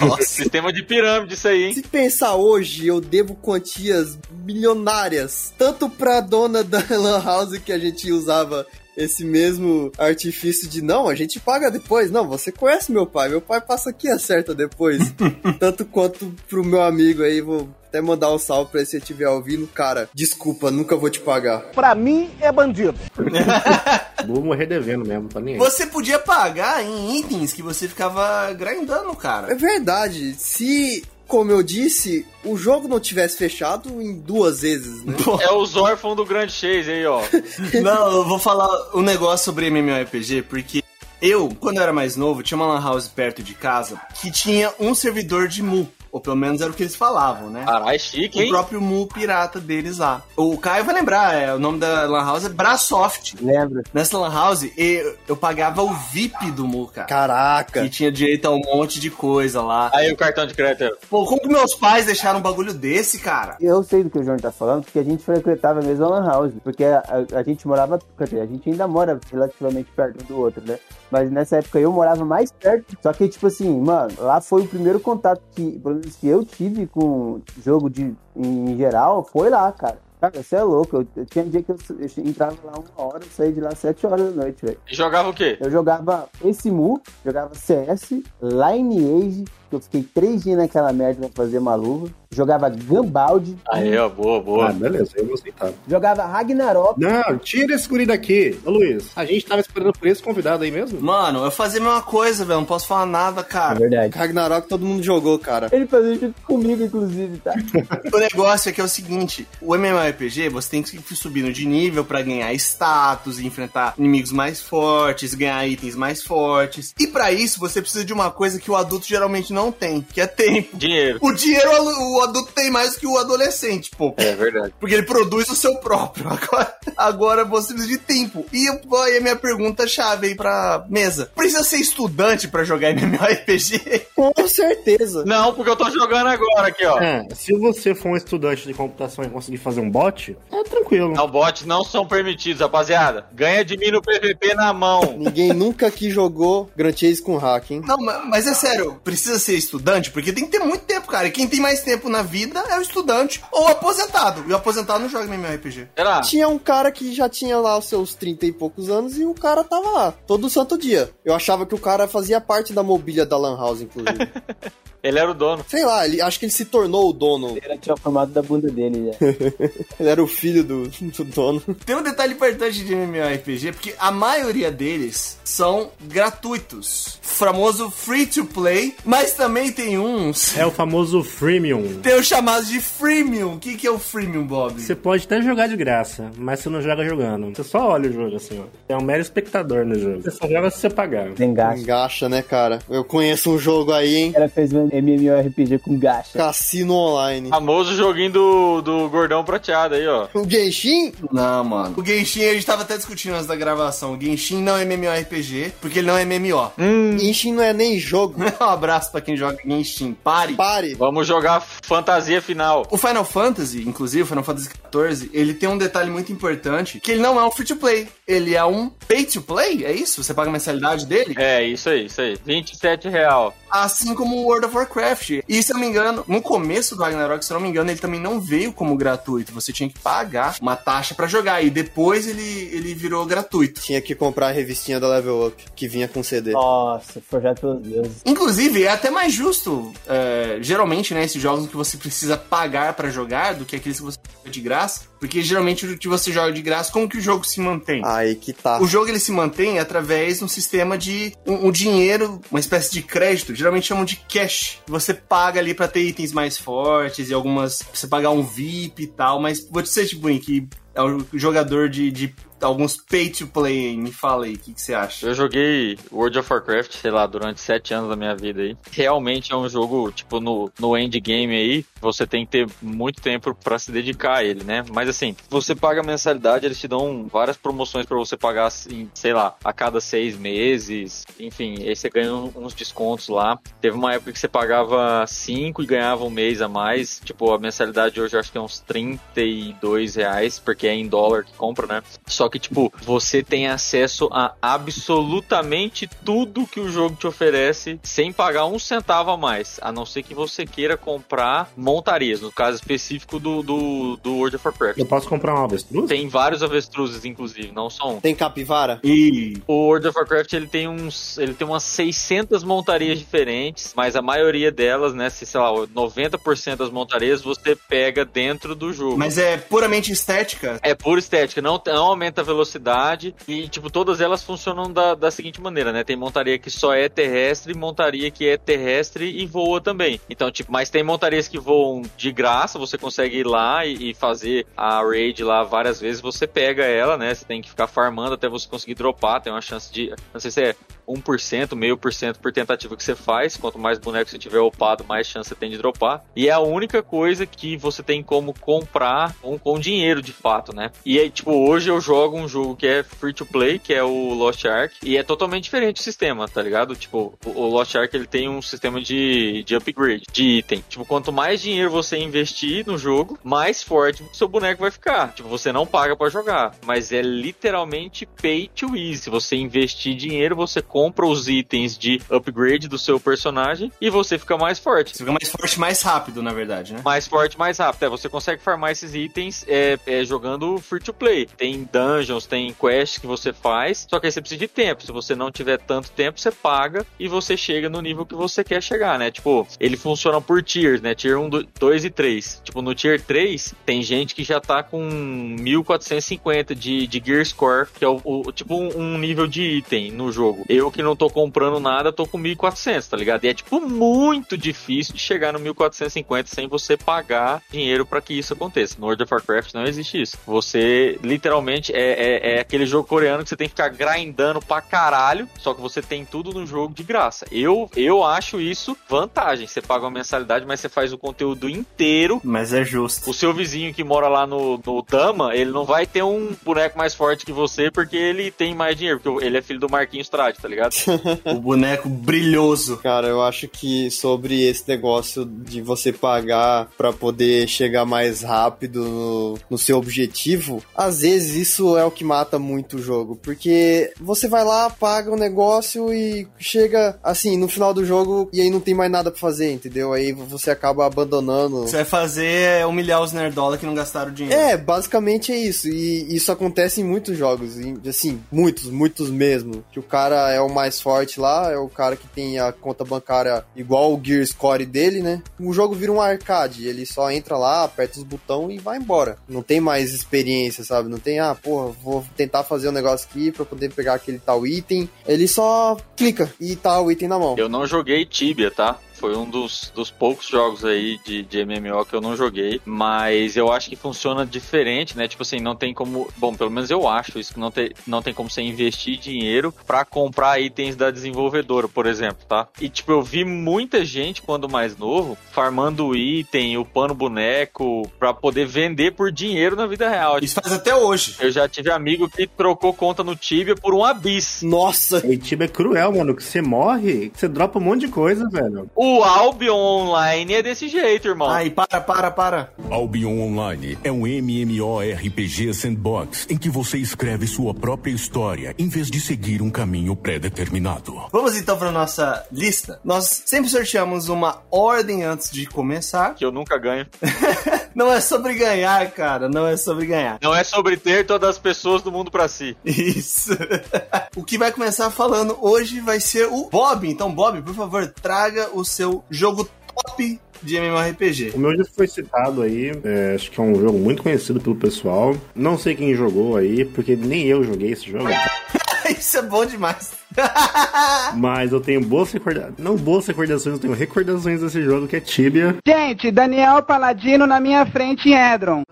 [0.00, 0.22] Nossa.
[0.22, 1.74] Sistema de pirâmide isso aí, hein?
[1.74, 7.78] Se pensar hoje, eu devo quantias milionárias, tanto pra dona da Lan House que a
[7.78, 12.10] gente usava esse mesmo artifício de não, a gente paga depois.
[12.10, 15.14] Não, você conhece meu pai, meu pai passa aqui e acerta depois.
[15.60, 19.02] tanto quanto pro meu amigo aí, vou até mandar um salve pra ele se ele
[19.02, 19.66] estiver ouvindo.
[19.68, 21.60] Cara, desculpa, nunca vou te pagar.
[21.72, 22.94] Pra mim é bandido.
[24.26, 25.58] Vou morrer devendo mesmo, tá nem aí.
[25.58, 29.54] Você podia pagar em itens que você ficava grindando, É cara.
[29.54, 35.14] verdade, se, como eu disse, o jogo não tivesse fechado em duas vezes, né?
[35.40, 37.22] É os órfãos do Grande Chase aí, ó.
[37.80, 40.82] Não, eu vou falar um negócio sobre MMORPG, porque
[41.22, 44.74] eu, quando eu era mais novo, tinha uma lan house perto de casa que tinha
[44.80, 45.88] um servidor de Mu.
[46.12, 47.64] Ou pelo menos era o que eles falavam, né?
[47.64, 48.48] Caralho, chique, O hein?
[48.50, 50.22] próprio Mu pirata deles lá.
[50.36, 53.34] O Caio vai lembrar, é, o nome da Lan House é Brasoft.
[53.40, 53.82] Lembra?
[53.94, 57.06] Nessa Lan House, eu, eu pagava o VIP do Mu, cara.
[57.06, 57.84] Caraca.
[57.84, 59.90] E tinha direito a um monte de coisa lá.
[59.94, 60.96] Aí o cartão de crédito.
[61.08, 63.56] Pô, como que meus pais deixaram um bagulho desse, cara?
[63.60, 66.26] Eu sei do que o João tá falando, porque a gente frequentava a mesma lan
[66.26, 70.24] house, porque a, a- a gente morava, quer dizer, a gente ainda mora relativamente perto
[70.24, 70.78] do outro, né?
[71.10, 74.68] Mas nessa época eu morava mais perto, só que tipo assim, mano, lá foi o
[74.68, 79.70] primeiro contato que, pelo menos que eu tive com jogo de, em geral, foi lá,
[79.72, 79.98] cara.
[80.20, 83.24] Cara, você é louco, eu, eu tinha dia que eu, eu entrava lá uma hora,
[83.30, 84.78] saía de lá sete horas da noite, velho.
[84.86, 85.56] E jogava o quê?
[85.58, 91.44] Eu jogava esse Mu, jogava CS, Lineage, que eu fiquei três dias naquela merda pra
[91.44, 92.08] fazer uma luva.
[92.32, 94.72] Jogava Gambald, Aí, ó, boa, Ah, boa.
[94.72, 95.72] beleza, eu vou aceitar.
[95.88, 96.94] jogava Ragnarok.
[97.00, 98.56] Não, tira esse guri daqui.
[98.64, 101.00] Ô, Luiz, a gente tava esperando por esse convidado aí mesmo?
[101.00, 102.60] Mano, eu fazia a mesma coisa, velho.
[102.60, 103.80] Não posso falar nada, É cara.
[103.80, 104.16] verdade.
[104.16, 105.70] Ragnarok todo mundo jogou, cara.
[105.72, 107.52] Ele fazia junto comigo, inclusive, tá?
[108.14, 111.66] O negócio é que é o seguinte: o MMORPG você tem que ir subindo de
[111.66, 116.94] nível pra ganhar status, enfrentar inimigos mais fortes, ganhar itens mais fortes.
[116.96, 120.20] E pra isso você precisa de uma coisa que o adulto geralmente não tem, que
[120.20, 120.76] é tempo.
[120.76, 121.18] Dinheiro.
[121.20, 124.14] O dinheiro o o adulto tem mais que o adolescente, pô.
[124.16, 124.74] É verdade.
[124.78, 126.28] Porque ele produz o seu próprio.
[126.30, 128.44] Agora, agora você precisa de tempo.
[128.52, 131.30] E aí a minha pergunta chave aí pra mesa.
[131.34, 134.06] Precisa ser estudante pra jogar MMORPG?
[134.14, 135.24] Com certeza.
[135.24, 136.98] Não, porque eu tô jogando agora aqui, ó.
[137.00, 141.14] É, se você for um estudante de computação e conseguir fazer um bot, é tranquilo.
[141.14, 143.26] Não, bots não são permitidos, rapaziada.
[143.32, 145.16] Ganha de mim no PVP na mão.
[145.18, 147.82] Ninguém nunca aqui jogou Grand Chase com hack, hein?
[147.86, 150.10] Não, ma- mas é sério, precisa ser estudante?
[150.10, 151.28] Porque tem que ter muito tempo, cara.
[151.28, 154.44] E quem tem mais tempo na vida é o estudante ou o aposentado.
[154.46, 155.88] E o aposentado não joga MMORPG.
[155.96, 156.20] Será?
[156.20, 159.34] Tinha um cara que já tinha lá os seus 30 e poucos anos e o
[159.34, 161.10] cara tava lá, todo santo dia.
[161.24, 164.18] Eu achava que o cara fazia parte da mobília da Lan House, inclusive.
[165.02, 165.64] Ele era o dono.
[165.66, 167.56] Sei lá, ele, acho que ele se tornou o dono.
[167.56, 169.26] Ele tinha o formato da bunda dele, já.
[170.00, 171.60] Ele era o filho do, do dono.
[171.84, 177.18] Tem um detalhe importante de MMORPG, porque a maioria deles são gratuitos.
[177.22, 180.56] O famoso free to play, mas também tem uns.
[180.56, 182.00] É o famoso freemium.
[182.02, 183.54] Tem os chamados de freemium.
[183.54, 184.80] O que, que é o freemium, Bob?
[184.80, 187.54] Você pode até jogar de graça, mas você não joga jogando.
[187.54, 188.64] Você só olha o jogo assim, ó.
[188.88, 190.22] É um mero espectador no jogo.
[190.22, 191.30] Você só joga se você pagar.
[191.32, 191.80] Tem gacha.
[191.80, 192.78] Engacha, né, cara?
[192.88, 194.30] Eu conheço um jogo aí, hein?
[194.30, 196.38] O cara fez MMORPG com gacha.
[196.38, 197.48] Cassino Online.
[197.48, 200.28] Famoso joguinho do, do gordão prateado aí, ó.
[200.34, 201.12] O Genshin?
[201.30, 201.94] Não, mano.
[201.96, 204.14] O Genshin, a gente tava até discutindo antes da gravação.
[204.14, 206.72] O Genshin não é MMORPG, porque ele não é MMO.
[207.18, 208.36] Genshin não é nem jogo.
[208.60, 210.16] um abraço pra quem joga Genshin.
[210.24, 210.54] Pare.
[210.54, 210.94] Pare.
[210.94, 212.86] Vamos jogar fantasia final.
[212.90, 217.12] O Final Fantasy, inclusive, o Final Fantasy XIV, ele tem um detalhe muito importante, que
[217.12, 220.22] ele não é um free-to-play, ele é um pay-to-play, é isso?
[220.22, 221.34] Você paga a mensalidade dele?
[221.36, 222.38] É, isso aí, isso aí.
[222.44, 223.54] 27 real.
[223.70, 225.42] Assim como o World of Warcraft.
[225.48, 227.90] E se eu não me engano, no começo do Ragnarok, se eu não me engano,
[227.90, 229.52] ele também não veio como gratuito.
[229.52, 231.62] Você tinha que pagar uma taxa pra jogar.
[231.62, 233.80] E depois ele, ele virou gratuito.
[233.80, 236.52] Tinha que comprar a revistinha da Level Up, que vinha com CD.
[236.52, 238.22] Nossa, forjado pelos deuses.
[238.24, 243.10] Inclusive, é até mais justo, é, geralmente, né, esses jogos que você precisa pagar pra
[243.10, 244.18] jogar do que aqueles que você
[244.50, 245.09] de graça.
[245.20, 248.00] Porque geralmente o que você joga de graça, como que o jogo se mantém?
[248.04, 248.80] Aí que tá.
[248.80, 252.90] O jogo ele se mantém através de um sistema de um, um dinheiro, uma espécie
[252.90, 254.78] de crédito, geralmente chamam de cash.
[254.86, 257.82] Você paga ali pra ter itens mais fortes e algumas.
[257.82, 261.24] Pra você pagar um VIP e tal, mas vou te ser tipo que é um
[261.32, 263.96] jogador de, de alguns pay to play aí.
[263.96, 265.26] Me fala aí, o que, que você acha?
[265.26, 268.76] Eu joguei World of Warcraft, sei lá, durante sete anos da minha vida aí.
[268.90, 273.54] Realmente é um jogo, tipo, no, no endgame aí, você tem que ter muito tempo
[273.54, 274.84] pra se dedicar a ele, né?
[274.92, 279.32] Mas assim, você paga mensalidade, eles te dão várias promoções pra você pagar, assim, sei
[279.32, 281.24] lá, a cada seis meses.
[281.38, 283.58] Enfim, aí você ganha uns descontos lá.
[283.80, 287.20] Teve uma época que você pagava cinco e ganhava um mês a mais.
[287.24, 291.44] Tipo, a mensalidade hoje eu acho que é uns 32 reais, porque é em dólar
[291.44, 292.02] que compra, né?
[292.26, 298.32] Só que, tipo, você tem acesso a absolutamente tudo que o jogo te oferece sem
[298.32, 299.78] pagar um centavo a mais.
[299.82, 304.56] A não ser que você queira comprar montarias, no caso específico do, do, do World
[304.56, 304.98] of Warcraft.
[304.98, 306.08] Eu posso comprar um avestruz?
[306.08, 308.20] Tem vários avestruzes, inclusive, não só um.
[308.20, 309.00] Tem capivara?
[309.02, 314.14] E O World of Warcraft ele tem uns, ele tem umas 600 montarias diferentes, mas
[314.14, 319.18] a maioria delas, né, se, sei lá, 90% das montarias você pega dentro do jogo.
[319.18, 320.78] Mas é puramente estética.
[320.82, 325.30] É pura estética, não, não aumenta a velocidade e, tipo, todas elas funcionam da, da
[325.30, 326.04] seguinte maneira, né?
[326.04, 330.20] Tem montaria que só é terrestre, montaria que é terrestre e voa também.
[330.28, 331.79] Então, tipo, mas tem montarias que voam
[332.16, 336.46] de graça, você consegue ir lá e, e fazer a raid lá várias vezes, você
[336.46, 337.34] pega ela, né?
[337.34, 340.50] Você tem que ficar farmando até você conseguir dropar, tem uma chance de, não sei
[340.50, 340.76] se é
[341.10, 343.56] 1%, meio por cento por tentativa que você faz.
[343.56, 346.24] Quanto mais boneco você tiver upado, mais chance você tem de dropar.
[346.34, 350.74] E é a única coisa que você tem como comprar com, com dinheiro de fato,
[350.74, 350.90] né?
[351.04, 354.02] E aí, tipo, hoje eu jogo um jogo que é free to play, que é
[354.02, 356.94] o Lost Ark, e é totalmente diferente o sistema, tá ligado?
[356.94, 360.84] Tipo, o Lost Ark ele tem um sistema de, de upgrade, de item.
[360.88, 365.32] Tipo, quanto mais dinheiro você investir no jogo, mais forte o seu boneco vai ficar.
[365.32, 369.20] Tipo, você não paga para jogar, mas é literalmente pay to easy.
[369.20, 370.99] Se você investir dinheiro, você compra
[371.30, 375.12] os itens de upgrade do seu personagem e você fica mais forte.
[375.12, 377.00] Você fica mais forte mais rápido, na verdade, né?
[377.04, 378.04] Mais forte, mais rápido.
[378.04, 381.46] É, você consegue farmar esses itens é, é, jogando free to play.
[381.56, 385.04] Tem dungeons, tem quests que você faz, só que aí você precisa de tempo.
[385.04, 388.64] Se você não tiver tanto tempo, você paga e você chega no nível que você
[388.64, 389.30] quer chegar, né?
[389.30, 391.14] Tipo, ele funciona por tiers, né?
[391.14, 392.62] Tier 1, 2 e 3.
[392.64, 397.86] Tipo, no tier 3, tem gente que já tá com 1450 de, de Gear Score,
[397.98, 400.64] que é o, o tipo um, um, nível de item no jogo.
[400.68, 403.44] Eu que não tô comprando nada, tô com 1400, tá ligado?
[403.44, 408.34] E é tipo muito difícil de chegar no 1450 sem você pagar dinheiro para que
[408.34, 408.96] isso aconteça.
[408.98, 410.38] No World of Warcraft não existe isso.
[410.46, 414.80] Você literalmente é, é, é, aquele jogo coreano que você tem que ficar grindando pra
[414.80, 417.46] caralho, só que você tem tudo no jogo de graça.
[417.50, 419.66] Eu, eu acho isso vantagem.
[419.66, 422.40] Você paga uma mensalidade, mas você faz o conteúdo inteiro.
[422.44, 423.30] Mas é justo.
[423.30, 426.98] O seu vizinho que mora lá no, no Dama, ele não vai ter um boneco
[426.98, 430.28] mais forte que você porque ele tem mais dinheiro, porque ele é filho do Marquinhos
[430.28, 430.94] Trade, tá ligado?
[431.44, 432.96] o boneco brilhoso.
[432.98, 439.04] Cara, eu acho que sobre esse negócio de você pagar para poder chegar mais rápido
[439.04, 444.12] no, no seu objetivo, às vezes isso é o que mata muito o jogo, porque
[444.20, 448.60] você vai lá, paga o um negócio e chega assim no final do jogo e
[448.60, 450.12] aí não tem mais nada pra fazer, entendeu?
[450.12, 451.82] Aí você acaba abandonando.
[451.82, 454.58] Você vai fazer é humilhar os nerdola que não gastaram dinheiro.
[454.58, 455.88] É, basicamente é isso.
[455.88, 459.84] E isso acontece em muitos jogos, assim, muitos, muitos mesmo.
[459.90, 463.04] Que o cara é o mais forte lá, é o cara que tem a conta
[463.04, 465.42] bancária igual o Gear Score dele, né?
[465.58, 469.38] O jogo vira um arcade, ele só entra lá, aperta os botões e vai embora.
[469.48, 471.08] Não tem mais experiência, sabe?
[471.08, 474.66] Não tem, ah, porra, vou tentar fazer um negócio aqui pra poder pegar aquele tal
[474.66, 475.08] item.
[475.26, 477.56] Ele só clica e tá o item na mão.
[477.58, 478.98] Eu não joguei Tibia, tá?
[479.20, 483.54] Foi um dos, dos poucos jogos aí de, de MMO que eu não joguei, mas
[483.54, 485.28] eu acho que funciona diferente, né?
[485.28, 486.26] Tipo assim, não tem como.
[486.38, 489.74] Bom, pelo menos eu acho isso, que não tem, não tem como você investir dinheiro
[489.86, 492.66] para comprar itens da desenvolvedora, por exemplo, tá?
[492.80, 498.66] E tipo, eu vi muita gente quando mais novo farmando item, upando boneco, para poder
[498.66, 500.38] vender por dinheiro na vida real.
[500.38, 501.36] Isso faz até hoje.
[501.40, 504.62] Eu já tive amigo que trocou conta no Tibia por um Abyss.
[504.62, 505.22] Nossa!
[505.26, 508.88] E Tibia é cruel, mano, que você morre, você dropa um monte de coisa, velho.
[508.94, 511.48] O o Albion Online é desse jeito, irmão.
[511.48, 512.72] Ai, para, para, para.
[512.90, 519.10] Albion Online é um MMORPG sandbox em que você escreve sua própria história em vez
[519.10, 521.26] de seguir um caminho pré-determinado.
[521.32, 523.00] Vamos então para nossa lista.
[523.04, 526.34] Nós sempre sorteamos uma ordem antes de começar.
[526.34, 527.06] Que eu nunca ganho.
[527.94, 529.48] não é sobre ganhar, cara.
[529.48, 530.38] Não é sobre ganhar.
[530.42, 532.76] Não é sobre ter todas as pessoas do mundo para si.
[532.84, 533.50] Isso.
[534.36, 537.08] o que vai começar falando hoje vai ser o Bob.
[537.08, 541.52] Então, Bob, por favor, traga o seu jogo top de MMORPG.
[541.54, 544.76] O meu já foi citado aí, é, acho que é um jogo muito conhecido pelo
[544.76, 545.36] pessoal.
[545.54, 548.28] Não sei quem jogou aí, porque nem eu joguei esse jogo.
[549.08, 550.19] Isso é bom demais.
[551.36, 552.74] Mas eu tenho boas recordações.
[552.78, 555.76] Não boas recordações, eu tenho recordações desse jogo que é Tibia.
[555.86, 558.82] Gente, Daniel Paladino na minha frente em Edron.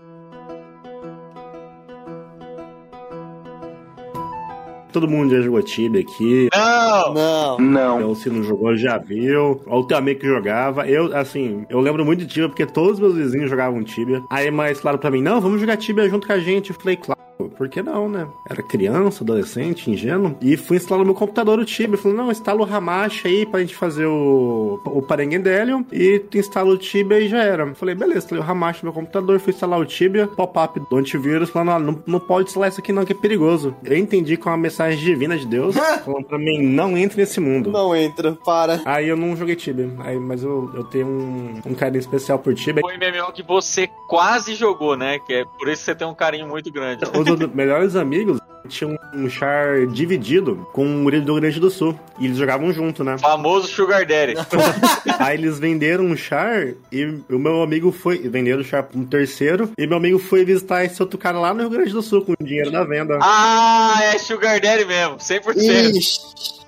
[4.91, 6.49] Todo mundo já jogou Tibia aqui.
[6.51, 7.13] Não!
[7.13, 7.59] Não!
[7.59, 7.99] Não.
[7.99, 9.61] Então, se não jogou, já viu.
[9.67, 10.87] Ou o teu amigo que jogava.
[10.87, 14.21] Eu, assim, eu lembro muito de Tibia porque todos os meus vizinhos jogavam Tibia.
[14.31, 16.71] Aí, mais claro pra mim, não, vamos jogar Tibia junto com a gente.
[16.71, 17.28] Eu falei, claro.
[17.47, 18.27] Por que não, né?
[18.49, 20.35] Era criança, adolescente, ingênuo.
[20.41, 21.97] E fui instalar no meu computador o Tibia.
[21.97, 25.83] Falei, não, instala o Hamashi aí pra gente fazer o, o Parangendelion.
[25.89, 27.73] E tu instala o Tibia e já era.
[27.75, 30.27] Falei, beleza, instalei o Hamashi no meu computador, fui instalar o Tibia.
[30.27, 33.73] Pop-up do antivírus, falando, ah, não, não pode instalar isso aqui não, que é perigoso.
[33.85, 37.71] Eu entendi com uma mensagem divina de Deus, falando pra mim, não entre nesse mundo.
[37.71, 38.81] Não entra, para.
[38.83, 39.89] Aí eu não joguei Tibia.
[39.99, 42.81] Aí, mas eu, eu tenho um, um carinho especial por Tibia.
[42.81, 45.19] Foi MMO que você quase jogou, né?
[45.19, 47.05] Que é por isso que você tem um carinho muito grande.
[47.05, 48.39] Os melhores amigos
[48.69, 51.97] tinham um char dividido com o Murilo do Rio Grande do Sul.
[52.19, 53.17] E eles jogavam junto, né?
[53.17, 54.35] Famoso Sugar Daddy.
[55.19, 58.17] Aí eles venderam um char e o meu amigo foi.
[58.17, 59.71] Venderam o char pra um terceiro.
[59.77, 62.33] E meu amigo foi visitar esse outro cara lá no Rio Grande do Sul com
[62.33, 63.17] o dinheiro da venda.
[63.21, 65.55] Ah, é Sugar Daddy mesmo, 100%.
[65.95, 66.19] Ixi,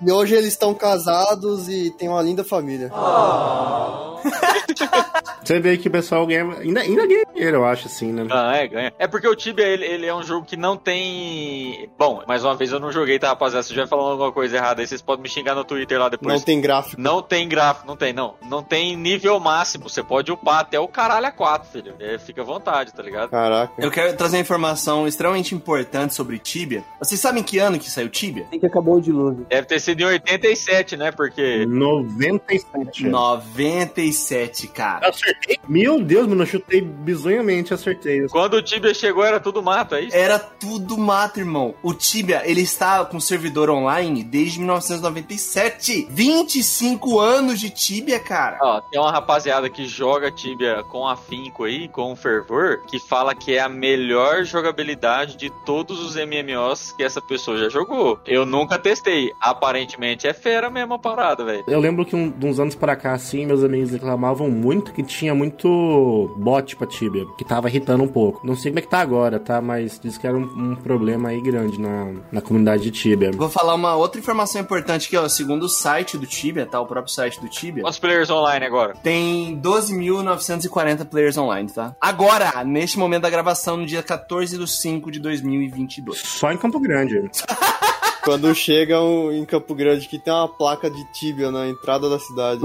[0.04, 2.92] e hoje eles estão casados e têm uma linda família.
[2.94, 4.20] Oh.
[5.44, 6.44] Você vê que o pessoal ganha.
[6.60, 8.28] Ainda, ainda ganha dinheiro, eu acho, assim, né?
[8.30, 8.94] Ah, é, ganha.
[8.98, 11.90] É porque o Tibia, ele, ele é um jogo que não tem.
[11.97, 13.63] Bom, mais uma vez eu não joguei, tá, rapaziada?
[13.63, 16.34] Se estiver falando alguma coisa errada aí, vocês podem me xingar no Twitter lá depois.
[16.34, 16.99] Não tem gráfico.
[16.99, 18.36] Não tem gráfico, não tem, não.
[18.41, 19.88] Não tem nível máximo.
[19.88, 21.95] Você pode upar até o caralho a 4, filho.
[21.99, 23.30] É, fica à vontade, tá ligado?
[23.30, 23.73] Caraca.
[23.77, 26.84] Eu quero trazer uma informação extremamente importante sobre Tibia.
[26.99, 28.45] Vocês sabem que ano que saiu Tibia?
[28.49, 29.45] Tem que acabou o dilúvio.
[29.47, 31.12] Deve ter sido em 87, né?
[31.12, 31.65] Porque.
[31.65, 33.06] 97.
[33.06, 35.10] 97, cara.
[35.10, 35.60] Acertei?
[35.67, 38.27] Meu Deus, mano, eu chutei bizonhamente, acertei.
[38.27, 40.15] Quando o Tibia chegou, era tudo mato, é isso?
[40.15, 41.75] Era tudo mato, irmão.
[41.84, 46.08] O Tibia, ele está com servidor online desde 1997.
[46.10, 48.60] 25 anos de Tibia, cara.
[48.62, 53.56] Ó, tem uma rapaziada que joga Tibia com afinco aí, com fervor, que fala que
[53.56, 58.20] é a melhor jogabilidade de todos os MMOs que essa pessoa já jogou.
[58.28, 59.32] Eu nunca testei.
[59.39, 61.63] Aparentemente é fera mesmo a parada, velho.
[61.67, 65.04] Eu lembro que um, de uns anos pra cá, assim, meus amigos reclamavam muito que
[65.04, 68.46] tinha muito bot pra Tibia, que tava irritando um pouco.
[68.46, 69.62] Não sei como é que tá agora, tá?
[69.62, 73.32] Mas diz que era um, um problema aí grande na, na comunidade de Tibia.
[73.32, 76.80] Vou falar uma outra informação importante que, ó, segundo o site do Tibia, tá?
[76.80, 77.84] O próprio site do Tibia.
[77.84, 78.93] Quantos players online agora?
[79.02, 81.95] Tem 12.940 players online, tá?
[82.00, 86.19] Agora, neste momento da gravação, no dia 14 de 5 de 2022.
[86.19, 87.30] Só em Campo Grande.
[88.23, 92.62] Quando chegam em Campo Grande que tem uma placa de Tibia na entrada da cidade.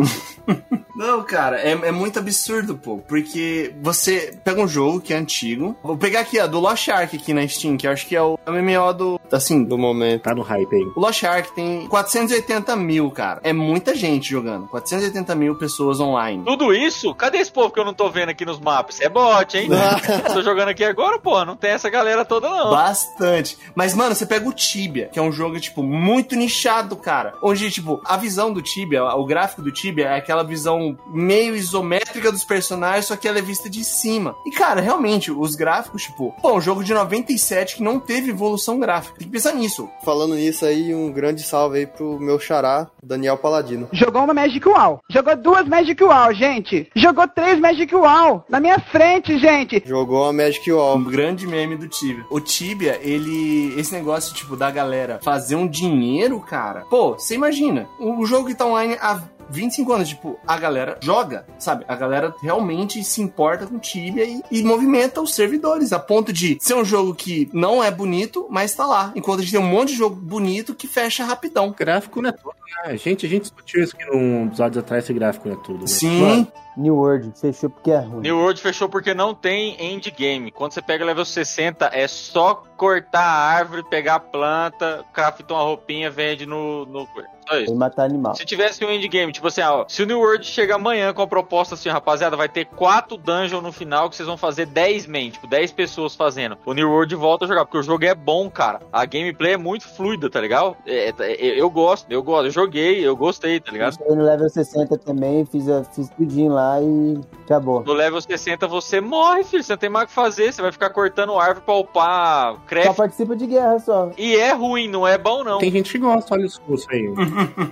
[0.96, 2.96] Não, cara, é, é muito absurdo, pô.
[2.96, 5.76] Porque você pega um jogo que é antigo.
[5.82, 8.22] Vou pegar aqui, ó, do Lost Ark aqui na Steam, que eu acho que é
[8.22, 9.20] o MMO do.
[9.30, 10.22] Assim, do momento.
[10.22, 10.92] Tá no hype aí.
[10.96, 13.40] O Lost Ark tem 480 mil, cara.
[13.44, 14.68] É muita gente jogando.
[14.68, 16.42] 480 mil pessoas online.
[16.46, 17.14] Tudo isso?
[17.14, 18.98] Cadê esse povo que eu não tô vendo aqui nos mapas?
[18.98, 19.68] É bot, hein?
[20.32, 21.44] tô jogando aqui agora, pô.
[21.44, 22.70] Não tem essa galera toda, não.
[22.70, 23.58] Bastante.
[23.74, 27.34] Mas, mano, você pega o Tibia, que é um jogo, tipo, muito nichado, cara.
[27.42, 32.32] Onde, tipo, a visão do Tibia, o gráfico do Tibia é aquela visão meio isométrica
[32.32, 34.34] dos personagens, só que ela é vista de cima.
[34.46, 38.78] E, cara, realmente, os gráficos, tipo, pô, um jogo de 97 que não teve evolução
[38.78, 39.18] gráfica.
[39.18, 39.88] Tem que pensar nisso.
[40.04, 43.88] Falando nisso aí, um grande salve aí pro meu xará, Daniel Paladino.
[43.92, 45.00] Jogou uma Magic Wall.
[45.08, 46.88] Jogou duas Magic Wall, gente.
[46.94, 48.44] Jogou três Magic Wall.
[48.48, 49.82] Na minha frente, gente.
[49.86, 50.96] Jogou uma Magic Wall.
[50.96, 52.24] Um grande meme do Tibia.
[52.30, 53.74] O Tibia, ele.
[53.78, 56.84] Esse negócio, tipo, da galera fazer um dinheiro, cara.
[56.90, 57.88] Pô, você imagina.
[57.98, 61.84] O jogo que tá online há 25 anos, tipo, a galera joga, sabe?
[61.88, 66.58] A galera realmente se importa com Tibia e, e, movimenta os servidores, a ponto de
[66.60, 69.12] ser um jogo que não é bonito, mas tá lá.
[69.14, 71.74] Enquanto a gente tem um monte de jogo bonito que fecha rapidão.
[71.76, 72.54] Gráfico não é tudo,
[72.84, 72.96] né?
[72.96, 75.80] Gente, a gente discutiu isso aqui num episódio atrás, esse gráfico não é tudo.
[75.80, 75.86] Né?
[75.86, 76.20] Sim.
[76.20, 78.20] Mano, New World fechou porque é ruim.
[78.20, 80.50] New World fechou porque não tem endgame.
[80.50, 85.64] Quando você pega level 60, é só cortar a árvore, pegar a planta, craftar uma
[85.64, 86.84] roupinha, vende no.
[86.86, 87.08] no...
[87.48, 87.72] Só isso.
[87.72, 88.34] E matar animal.
[88.34, 91.26] Se tivesse um endgame, tipo assim, ó, se o New World chega amanhã com a
[91.26, 95.30] proposta assim, rapaziada, vai ter quatro dungeons no final que vocês vão fazer 10 men,
[95.30, 96.56] tipo, 10 pessoas fazendo.
[96.66, 98.80] O New World volta a jogar, porque o jogo é bom, cara.
[98.92, 100.76] A gameplay é muito fluida, tá ligado?
[100.86, 103.96] É, é, eu gosto, eu gosto, eu joguei, eu gostei, tá ligado?
[103.96, 107.82] Cheguei no level 60 também, fiz, a- fiz tudinho lá e acabou.
[107.84, 109.62] No level 60 você morre, filho.
[109.62, 110.52] Você não tem mais o que fazer.
[110.52, 112.96] Você vai ficar cortando árvore pra upar Só craft.
[112.96, 114.10] participa de guerra só.
[114.18, 115.58] E é ruim, não é bom, não.
[115.58, 117.06] Tem gente que gosta, olha isso aí.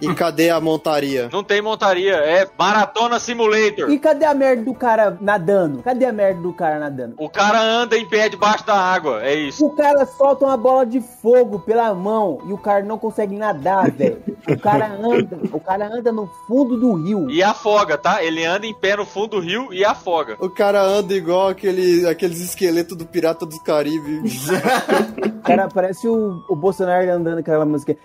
[0.00, 1.28] E cadê a montaria?
[1.32, 3.90] Não tem montaria, é Maratona Simulator.
[3.90, 5.82] E cadê a merda do cara nadando?
[5.82, 7.14] Cadê a merda do cara nadando?
[7.18, 9.64] O cara anda em pé debaixo da água, é isso.
[9.64, 13.90] O cara solta uma bola de fogo pela mão e o cara não consegue nadar,
[13.90, 14.22] velho.
[14.48, 17.30] O cara anda, o cara anda no fundo do rio.
[17.30, 18.22] E afoga, tá?
[18.22, 20.36] Ele anda em pé no fundo do rio e afoga.
[20.38, 24.22] O cara anda igual aquele, aqueles esqueletos do Pirata do Caribe.
[25.38, 27.96] O cara parece o, o Bolsonaro andando com aquela música.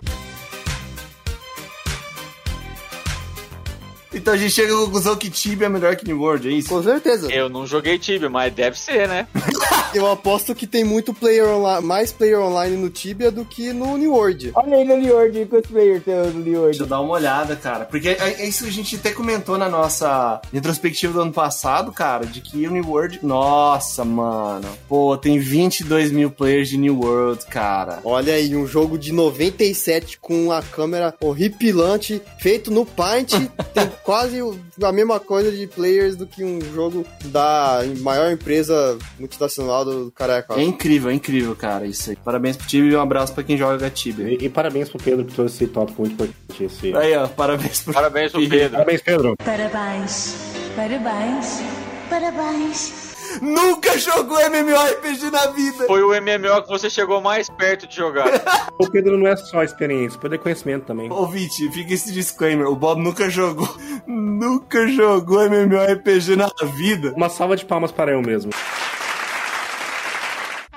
[4.12, 6.68] Então a gente chega à conclusão que Tibia é melhor que New World, é isso?
[6.68, 7.32] Com certeza.
[7.32, 9.26] Eu não joguei Tibia, mas deve ser, né?
[9.92, 13.96] Eu aposto que tem muito player online, mais player online no Tibia do que no
[13.96, 14.52] New World.
[14.54, 16.84] Olha aí no New World, quantos players tem no New Deixa eu World?
[16.86, 17.84] dar uma olhada, cara.
[17.86, 21.90] Porque é é isso que a gente até comentou na nossa retrospectiva do ano passado,
[21.92, 23.18] cara, de que o New World.
[23.22, 24.68] Nossa, mano.
[24.88, 27.98] Pô, tem 22 mil players de New World, cara.
[28.04, 33.32] Olha aí, um jogo de 97 com a câmera horripilante, feito no Paint,
[33.74, 38.98] tem quase o- a mesma coisa de players do que um jogo da maior empresa
[39.18, 40.54] multinacional do Careca.
[40.54, 42.16] É incrível, é incrível, cara, isso aí.
[42.16, 44.28] Parabéns pro Tibia e um abraço pra quem joga Tibia.
[44.28, 46.64] E, e parabéns pro Pedro por trouxe esse tópico muito importante.
[46.64, 46.94] Esse...
[46.96, 48.70] Aí, ó, parabéns pro Parabéns pro Pedro.
[48.70, 49.36] Parabéns, Pedro.
[49.44, 50.34] Parabéns.
[50.76, 51.60] Parabéns.
[52.08, 53.09] Parabéns.
[53.40, 55.86] Nunca jogou MMORPG na vida!
[55.86, 58.28] Foi o MMO que você chegou mais perto de jogar.
[58.80, 61.12] O Pedro não é só experiência, o Pedro é conhecimento também.
[61.12, 62.66] Ouvinte, fica esse disclaimer.
[62.66, 63.68] O Bob nunca jogou.
[64.06, 67.12] Nunca jogou MMORPG na vida.
[67.14, 68.50] Uma salva de palmas para eu mesmo.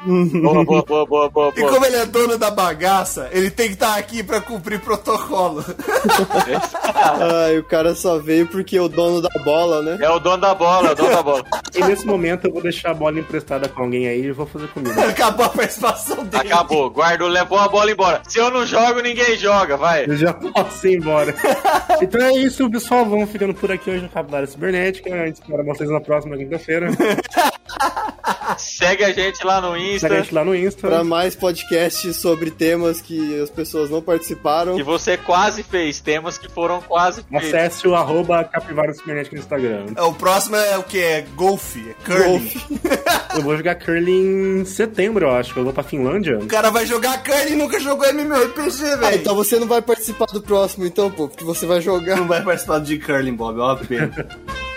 [0.05, 1.53] Boa, boa, boa, boa, boa.
[1.55, 5.63] E como ele é dono da bagaça, ele tem que estar aqui pra cumprir protocolo.
[7.45, 9.97] Ai, o cara só veio porque o dono da bola, né?
[10.01, 11.43] É o dono da bola, é o dono da bola.
[11.73, 14.67] E nesse momento eu vou deixar a bola emprestada com alguém aí e vou fazer
[14.67, 14.93] comida.
[15.07, 16.51] Acabou a participação dele.
[16.51, 18.21] Acabou, guardou, levou a bola embora.
[18.27, 20.05] Se eu não jogo, ninguém joga, vai.
[20.05, 21.33] Eu já posso ir embora.
[22.01, 23.05] então é isso, pessoal.
[23.05, 25.13] Vamos ficando por aqui hoje no Capilária Cibernética.
[25.13, 26.87] A gente espera vocês na próxima quinta-feira.
[28.57, 30.07] Segue a gente lá no Insta.
[30.07, 30.87] Segue a gente lá no Insta.
[30.87, 34.75] Pra mais podcasts sobre temas que as pessoas não participaram.
[34.75, 37.49] Que você quase fez, temas que foram quase feitos.
[37.49, 39.85] Acesse o arroba Capivara Cibernética no Instagram.
[39.97, 40.99] O próximo é o que?
[40.99, 42.51] É golfe, é curling.
[43.35, 45.57] Eu vou jogar curling em setembro, eu acho.
[45.57, 46.37] Eu vou pra Finlândia.
[46.37, 49.05] O cara vai jogar curling e nunca jogou MMORPG, velho.
[49.05, 52.17] Ah, então você não vai participar do próximo, então, pô, porque você vai jogar.
[52.17, 54.13] Não vai participar de curling, Bob, ó, pena.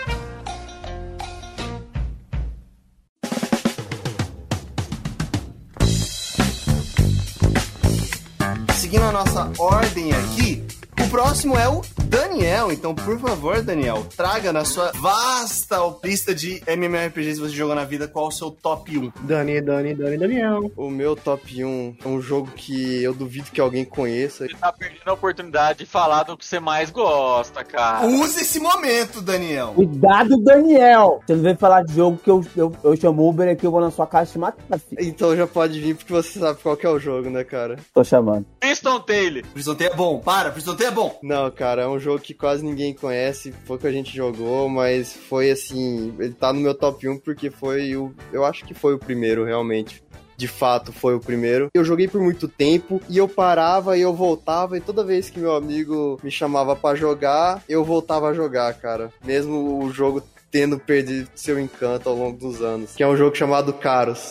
[8.87, 10.65] Seguindo a nossa ordem aqui,
[11.03, 12.71] o próximo é o Daniel.
[12.71, 17.85] Então, por favor, Daniel, traga na sua vasta lista de MMORPGs que você jogou na
[17.85, 19.13] vida qual o seu top 1.
[19.23, 20.71] Dani, Dani, Dani, Daniel.
[20.77, 24.47] O meu top 1 é um jogo que eu duvido que alguém conheça.
[24.47, 28.07] Você tá perdendo a oportunidade de falar do que você mais gosta, cara.
[28.07, 29.73] Use esse momento, Daniel.
[29.75, 31.21] Cuidado, Daniel!
[31.27, 33.81] Você não vem falar de jogo que eu, eu, eu chamo Uber aqui, eu vou
[33.81, 35.01] na sua casa te matar, filho.
[35.01, 37.77] Então já pode vir porque você sabe qual que é o jogo, né, cara?
[37.93, 38.47] Tô chamando.
[38.61, 39.43] Priston Taylor.
[39.53, 40.19] Priston Taylor é bom.
[40.21, 41.19] Para, Priston Taylor é bom.
[41.23, 45.51] Não, cara, é um jogo que quase ninguém conhece, pouco a gente jogou, mas foi
[45.51, 48.99] assim, ele tá no meu top 1 porque foi o, eu acho que foi o
[48.99, 50.03] primeiro realmente.
[50.37, 51.69] De fato, foi o primeiro.
[51.73, 55.41] Eu joguei por muito tempo e eu parava e eu voltava e toda vez que
[55.41, 59.11] meu amigo me chamava para jogar, eu voltava a jogar, cara.
[59.25, 62.95] Mesmo o jogo tendo perdido seu encanto ao longo dos anos.
[62.95, 64.31] Que é um jogo chamado Caros.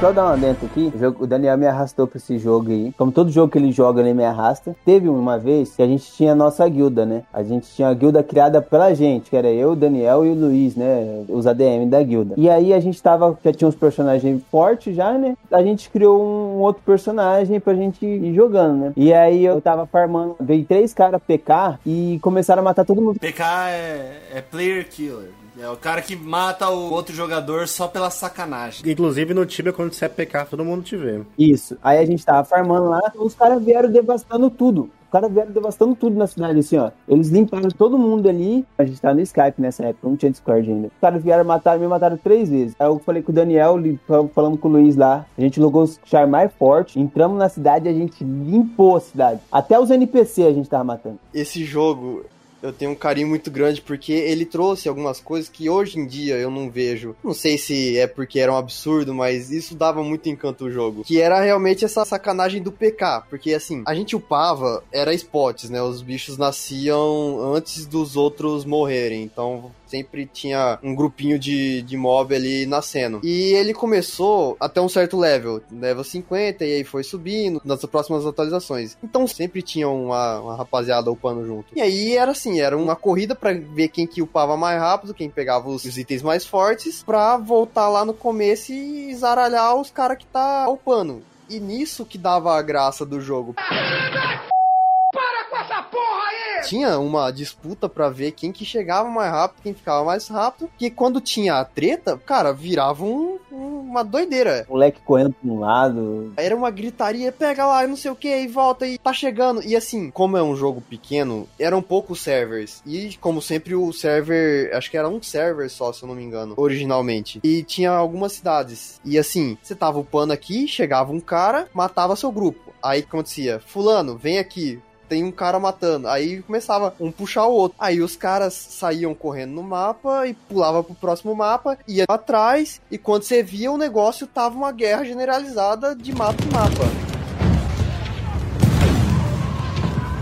[0.00, 2.92] Só dar uma dentro aqui, o, Daniel me arrastou pra esse jogo aí.
[2.96, 4.76] Como todo jogo que ele joga, ele me arrasta.
[4.84, 7.24] Teve uma vez que a gente tinha a nossa guilda, né?
[7.32, 10.34] A gente tinha a guilda criada pela gente, que era eu, o Daniel e o
[10.34, 11.24] Luiz, né?
[11.28, 12.36] Os ADM da guilda.
[12.36, 15.36] E aí a gente tava, já tinha uns personagens fortes já, né?
[15.50, 18.92] A gente criou um outro personagem pra gente ir jogando, né?
[18.96, 23.18] E aí eu tava farmando, veio três caras PK e começaram a matar todo mundo.
[23.18, 25.30] PK é, é player killer.
[25.60, 28.88] É o cara que mata o outro jogador só pela sacanagem.
[28.90, 31.20] Inclusive no Tibia, quando você é PK, todo mundo te vê.
[31.38, 31.76] Isso.
[31.82, 34.90] Aí a gente tava farmando lá, os caras vieram devastando tudo.
[35.06, 36.90] Os caras vieram devastando tudo na cidade, assim, ó.
[37.08, 38.64] Eles limparam todo mundo ali.
[38.76, 40.88] A gente tava no Skype nessa época, não tinha Discord ainda.
[40.88, 42.76] Os caras vieram matar, me mataram três vezes.
[42.78, 45.24] Aí eu falei com o Daniel, li- fal- falamos com o Luiz lá.
[45.36, 49.00] A gente logou os char mais forte, entramos na cidade e a gente limpou a
[49.00, 49.40] cidade.
[49.50, 51.18] Até os NPC a gente tava matando.
[51.32, 52.24] Esse jogo
[52.62, 56.36] eu tenho um carinho muito grande porque ele trouxe algumas coisas que hoje em dia
[56.36, 57.14] eu não vejo.
[57.22, 61.04] Não sei se é porque era um absurdo, mas isso dava muito encanto ao jogo.
[61.04, 63.24] Que era realmente essa sacanagem do PK.
[63.28, 65.82] Porque assim, a gente upava, era spots, né?
[65.82, 69.22] Os bichos nasciam antes dos outros morrerem.
[69.22, 73.20] Então sempre tinha um grupinho de, de mob ali nascendo.
[73.22, 78.26] E ele começou até um certo level, level 50, e aí foi subindo nas próximas
[78.26, 78.96] atualizações.
[79.02, 81.66] Então sempre tinha uma, uma rapaziada upando junto.
[81.74, 85.30] E aí era assim, era uma corrida pra ver quem que upava mais rápido, quem
[85.30, 90.18] pegava os, os itens mais fortes, pra voltar lá no começo e zaralhar os caras
[90.18, 91.22] que tá upando.
[91.48, 93.54] E nisso que dava a graça do jogo.
[93.54, 96.27] Para com essa porra!
[96.64, 100.70] Tinha uma disputa pra ver quem que chegava mais rápido, quem ficava mais rápido.
[100.78, 104.66] Que quando tinha a treta, cara, virava um- um- uma doideira.
[104.68, 106.32] Moleque correndo pra um lado.
[106.36, 109.62] Era uma gritaria, pega lá, não sei o que, e volta e tá chegando.
[109.62, 112.82] E assim, como é um jogo pequeno, eram poucos servers.
[112.86, 116.22] E como sempre, o server, acho que era um server só, se eu não me
[116.22, 117.40] engano, originalmente.
[117.42, 119.00] E tinha algumas cidades.
[119.04, 122.72] E assim, você tava upando aqui, chegava um cara, matava seu grupo.
[122.82, 123.60] Aí o que acontecia?
[123.66, 124.80] Fulano, vem aqui.
[125.08, 126.08] Tem um cara matando.
[126.08, 127.76] Aí começava um puxar o outro.
[127.80, 132.98] Aí os caras saíam correndo no mapa e pulava pro próximo mapa, ia atrás, e
[132.98, 136.84] quando você via o negócio, tava uma guerra generalizada de mapa em mapa.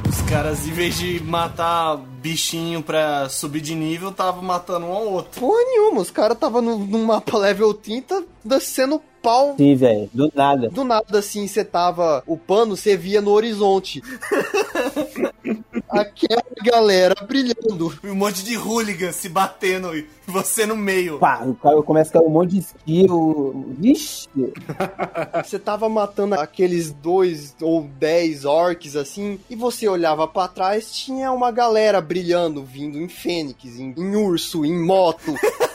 [0.09, 5.07] Os caras, em vez de matar bichinho pra subir de nível, estavam matando um ao
[5.07, 5.41] outro.
[5.41, 9.55] Porra nenhuma, os caras tava no, num mapa level 30, descendo pau.
[9.57, 10.69] Sim, velho, do nada.
[10.69, 14.03] Do nada, assim, você tava upando, você via no horizonte.
[15.89, 17.93] aquela galera brilhando.
[18.05, 21.19] Um monte de hooligans se batendo e você no meio.
[21.19, 23.75] Pá, o cara começa a cair um monte de skill.
[23.79, 24.29] Vixe.
[25.45, 31.31] Você tava matando aqueles dois ou dez orcs assim, e você olhava pra trás, tinha
[31.31, 32.16] uma galera brilhando,
[32.65, 35.35] vindo em fênix, em, em urso, em moto.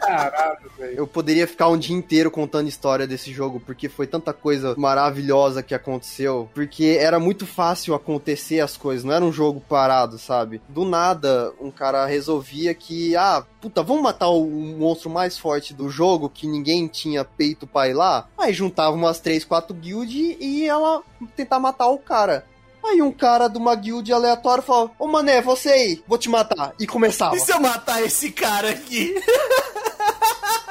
[0.00, 0.96] Caralho, velho.
[0.96, 5.62] Eu poderia ficar um dia inteiro contando história desse jogo, porque foi tanta coisa maravilhosa
[5.62, 6.48] que aconteceu.
[6.52, 10.60] Porque era muito fácil acontecer as coisas, não era um jogo parado, sabe?
[10.68, 15.88] Do nada, um cara resolvia que, ah, puta, vamos matar o monstro mais forte do
[15.88, 18.26] jogo, que ninguém tinha peito pra ir lá.
[18.36, 21.02] Aí juntava umas 3, 4 guilds e ela
[21.36, 22.44] tentar matar o cara.
[22.84, 26.72] Aí um cara de uma guild aleatória falou: Ô mané, você aí, vou te matar.
[26.78, 27.36] E começava.
[27.36, 29.14] E se eu matar esse cara aqui?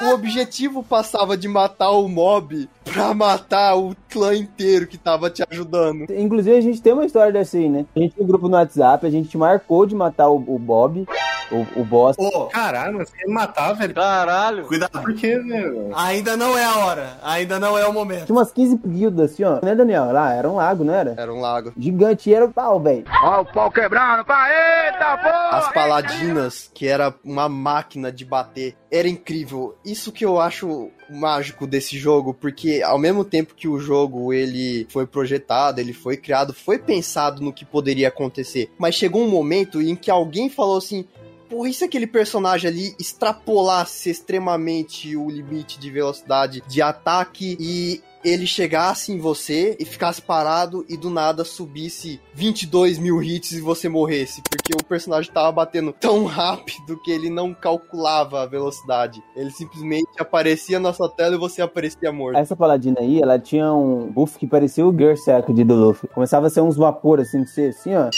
[0.02, 5.44] O objetivo passava de matar o mob pra matar o clã inteiro que tava te
[5.50, 6.06] ajudando.
[6.10, 7.86] Inclusive, a gente tem uma história dessa aí, né?
[7.94, 11.06] A gente tem um grupo no WhatsApp, a gente marcou de matar o, o Bob,
[11.52, 12.16] o, o boss.
[12.18, 13.94] Ô, Caralho, mas quer me matar, velho.
[13.94, 14.66] Caralho.
[14.66, 15.02] cuidado.
[15.02, 15.90] Por que, velho?
[15.96, 17.18] Ainda não é a hora.
[17.24, 18.26] Ainda não é o momento.
[18.26, 19.60] Tinha umas 15 guildas assim, ó.
[19.64, 20.12] Né, Daniel?
[20.12, 21.16] Lá, era um lago, não era?
[21.18, 21.74] Era um lago.
[21.78, 23.06] Gigante, e era o pau, velho.
[23.24, 25.50] Ó, o pau quebrando, pá, eita, porra!
[25.58, 29.76] As paladinas, que era uma máquina de bater, era incrível.
[29.86, 34.88] Isso que eu acho mágico desse jogo, porque ao mesmo tempo que o jogo ele
[34.90, 39.82] foi projetado, ele foi criado, foi pensado no que poderia acontecer, mas chegou um momento
[39.82, 41.06] em que alguém falou assim:
[41.50, 48.02] Porra, e se aquele personagem ali extrapolasse extremamente o limite de velocidade de ataque e
[48.24, 53.62] ele chegasse em você e ficasse parado e do nada subisse 22 mil hits e
[53.62, 59.24] você morresse, porque o personagem tava batendo tão rápido que ele não calculava a velocidade.
[59.36, 62.38] Ele simplesmente aparecia na sua tela e você aparecia morto.
[62.38, 66.10] Essa paladina aí, ela tinha um buff que parecia o Gersack de do Luffy.
[66.10, 68.10] Começava a ser uns vapor assim de ser assim, ó.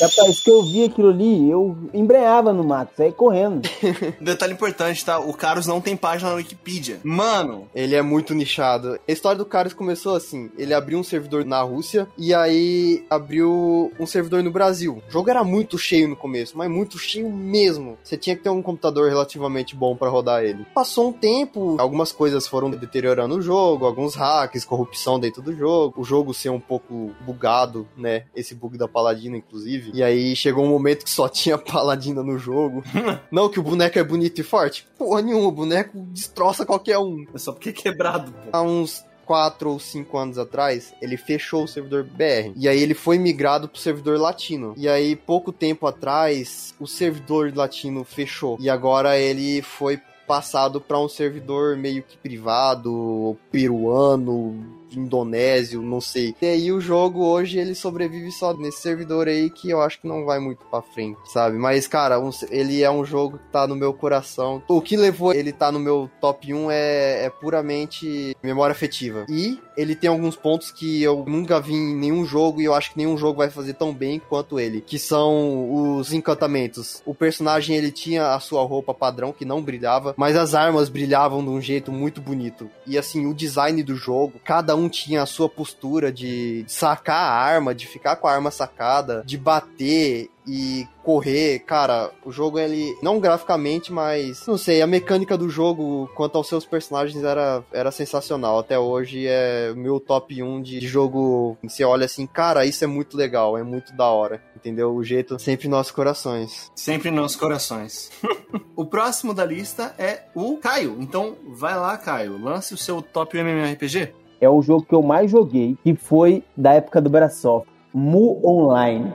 [0.00, 3.68] Rapaz, que eu vi aquilo ali, eu embreava no mato, saí correndo.
[4.20, 5.18] Detalhe importante, tá?
[5.18, 7.00] O Carlos não tem página na Wikipedia.
[7.04, 8.98] Mano, Ele é muito nichado.
[9.06, 13.92] A história do Carlos começou assim: ele abriu um servidor na Rússia e aí abriu
[13.98, 15.02] um servidor no Brasil.
[15.08, 17.98] O jogo era muito cheio no começo, mas muito cheio mesmo.
[18.02, 20.66] Você tinha que ter um computador relativamente bom pra rodar ele.
[20.74, 26.00] Passou um tempo, algumas coisas foram deteriorando o jogo, alguns hacks, corrupção dentro do jogo,
[26.00, 28.24] o jogo ser um pouco bugado, né?
[28.34, 29.89] Esse bug da Paladina, inclusive.
[29.94, 32.82] E aí chegou um momento que só tinha Paladina no jogo.
[33.30, 34.86] Não que o boneco é bonito e forte.
[34.98, 38.50] Porra nenhuma, o boneco destroça qualquer um é só porque é quebrado, pô.
[38.52, 42.52] há uns 4 ou 5 anos atrás, ele fechou o servidor BR.
[42.56, 44.74] E aí ele foi migrado pro servidor latino.
[44.76, 48.58] E aí, pouco tempo atrás, o servidor latino fechou.
[48.60, 56.34] E agora ele foi passado para um servidor meio que privado, peruano, indonésio, não sei.
[56.40, 60.06] E aí o jogo hoje ele sobrevive só nesse servidor aí que eu acho que
[60.08, 61.56] não vai muito pra frente, sabe?
[61.58, 64.62] Mas cara, um- ele é um jogo que tá no meu coração.
[64.68, 69.26] O que levou ele tá no meu top 1 é, é puramente memória afetiva.
[69.28, 72.92] E ele tem alguns pontos que eu nunca vi em nenhum jogo e eu acho
[72.92, 77.02] que nenhum jogo vai fazer tão bem quanto ele, que são os encantamentos.
[77.06, 81.42] O personagem ele tinha a sua roupa padrão que não brilhava, mas as armas brilhavam
[81.42, 82.68] de um jeito muito bonito.
[82.86, 87.34] E assim, o design do jogo, cada um tinha a sua postura de sacar a
[87.34, 92.96] arma, de ficar com a arma sacada, de bater e correr, cara, o jogo ele
[93.02, 97.90] não graficamente, mas não sei, a mecânica do jogo quanto aos seus personagens era, era
[97.90, 98.58] sensacional.
[98.58, 101.56] Até hoje é meu top 1 de jogo.
[101.62, 104.42] Você olha assim, cara, isso é muito legal, é muito da hora.
[104.56, 104.94] Entendeu?
[104.94, 106.70] O jeito sempre em nossos corações.
[106.74, 108.10] Sempre em nossos corações.
[108.76, 110.96] o próximo da lista é o Caio.
[111.00, 112.42] Então, vai lá, Caio.
[112.42, 114.19] Lance o seu top MMORPG.
[114.40, 117.68] É o jogo que eu mais joguei, que foi da época do Brasoft.
[117.92, 119.12] Mu Online.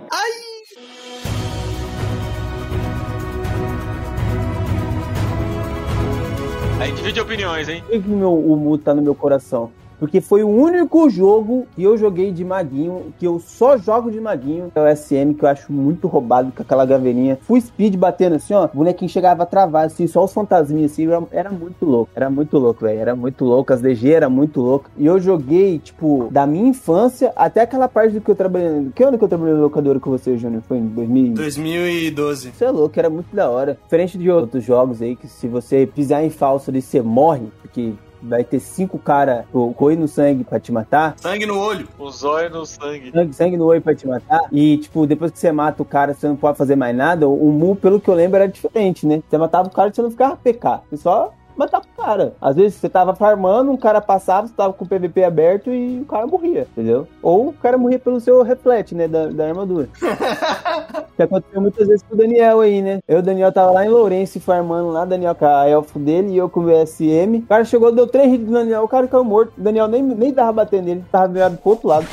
[6.80, 7.82] Aí divide opiniões, hein?
[7.82, 9.72] Por que que meu, o Mu tá no meu coração?
[10.06, 14.22] Porque foi o único jogo que eu joguei de maguinho, que eu só jogo de
[14.22, 17.40] maguinho, é o SM, que eu acho muito roubado com aquela gaveirinha.
[17.42, 18.66] Full speed batendo assim, ó.
[18.66, 21.08] O bonequinho chegava a travar, assim, só os fantasminhas assim.
[21.08, 22.12] Era, era muito louco.
[22.14, 23.00] Era muito louco, velho.
[23.00, 23.74] Era muito louco.
[23.74, 24.92] As DG era muito louco.
[24.96, 28.92] E eu joguei, tipo, da minha infância até aquela parte do que eu trabalhei.
[28.94, 30.62] Que ano que eu trabalhei no locadora com você, Júnior?
[30.68, 31.34] Foi em 2000?
[31.34, 32.52] 2012.
[32.52, 33.76] Você é louco, era muito da hora.
[33.82, 37.94] Diferente de outros jogos aí, que se você pisar em falso ali, você morre, porque
[38.22, 41.16] vai ter cinco cara com coi no sangue pra te matar.
[41.18, 41.88] Sangue no olho.
[41.98, 43.12] O zóio no sangue.
[43.12, 44.42] Sangue, sangue no olho pra te matar.
[44.52, 47.28] E, tipo, depois que você mata o cara, você não pode fazer mais nada.
[47.28, 49.22] O Mu, pelo que eu lembro, era diferente, né?
[49.28, 50.82] Você matava o cara e você não ficava PK.
[50.90, 52.36] Você só matar o cara.
[52.42, 56.02] Às vezes você tava farmando, um cara passava, você tava com o PVP aberto e
[56.02, 57.08] o cara morria, entendeu?
[57.22, 59.90] Ou o cara morria pelo seu reflete, né, da, da armadura.
[61.16, 63.00] que aconteceu muitas vezes com o Daniel aí, né?
[63.08, 66.34] Eu e o Daniel tava lá em Lourenço farmando lá, Daniel com a elfo dele
[66.34, 67.38] e eu com o SM.
[67.38, 69.54] O cara chegou, deu três hits do Daniel, o cara caiu morto.
[69.58, 72.06] O Daniel nem, nem tava batendo nele, tava virado pro outro lado.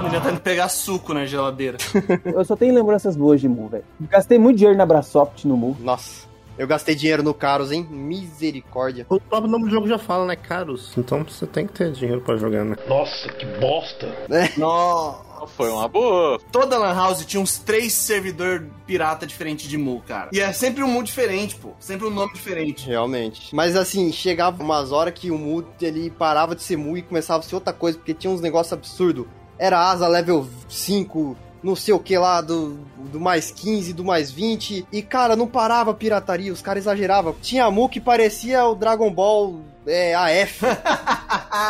[0.00, 1.78] Ele já tá indo pegar suco na geladeira.
[2.24, 3.84] Eu só tenho lembranças boas de Mu, velho.
[4.00, 5.76] Gastei muito dinheiro na Brasoft no Mu.
[5.80, 6.25] Nossa.
[6.58, 7.86] Eu gastei dinheiro no Caros, hein?
[7.90, 9.06] Misericórdia.
[9.08, 10.36] O próprio nome do jogo já fala, né?
[10.36, 10.92] Caros.
[10.96, 12.76] Então você tem que ter dinheiro pra jogar, né?
[12.88, 14.08] Nossa, que bosta.
[14.56, 15.26] Nossa.
[15.48, 16.40] Foi uma boa.
[16.50, 20.30] Toda Lan House tinha uns três servidor pirata diferente de Mu, cara.
[20.32, 21.72] E é sempre um Mu diferente, pô.
[21.78, 22.86] Sempre um nome diferente.
[22.86, 23.54] Realmente.
[23.54, 27.40] Mas assim, chegava umas horas que o Mu ele parava de ser Mu e começava
[27.40, 29.26] a ser outra coisa, porque tinha uns negócios absurdos.
[29.58, 31.36] Era asa level 5,
[31.66, 32.78] não sei o que lá, do,
[33.10, 34.86] do mais 15, do mais 20.
[34.92, 37.34] E, cara, não parava pirataria, os caras exageravam.
[37.42, 40.62] Tinha Mu que parecia o Dragon Ball é, AF.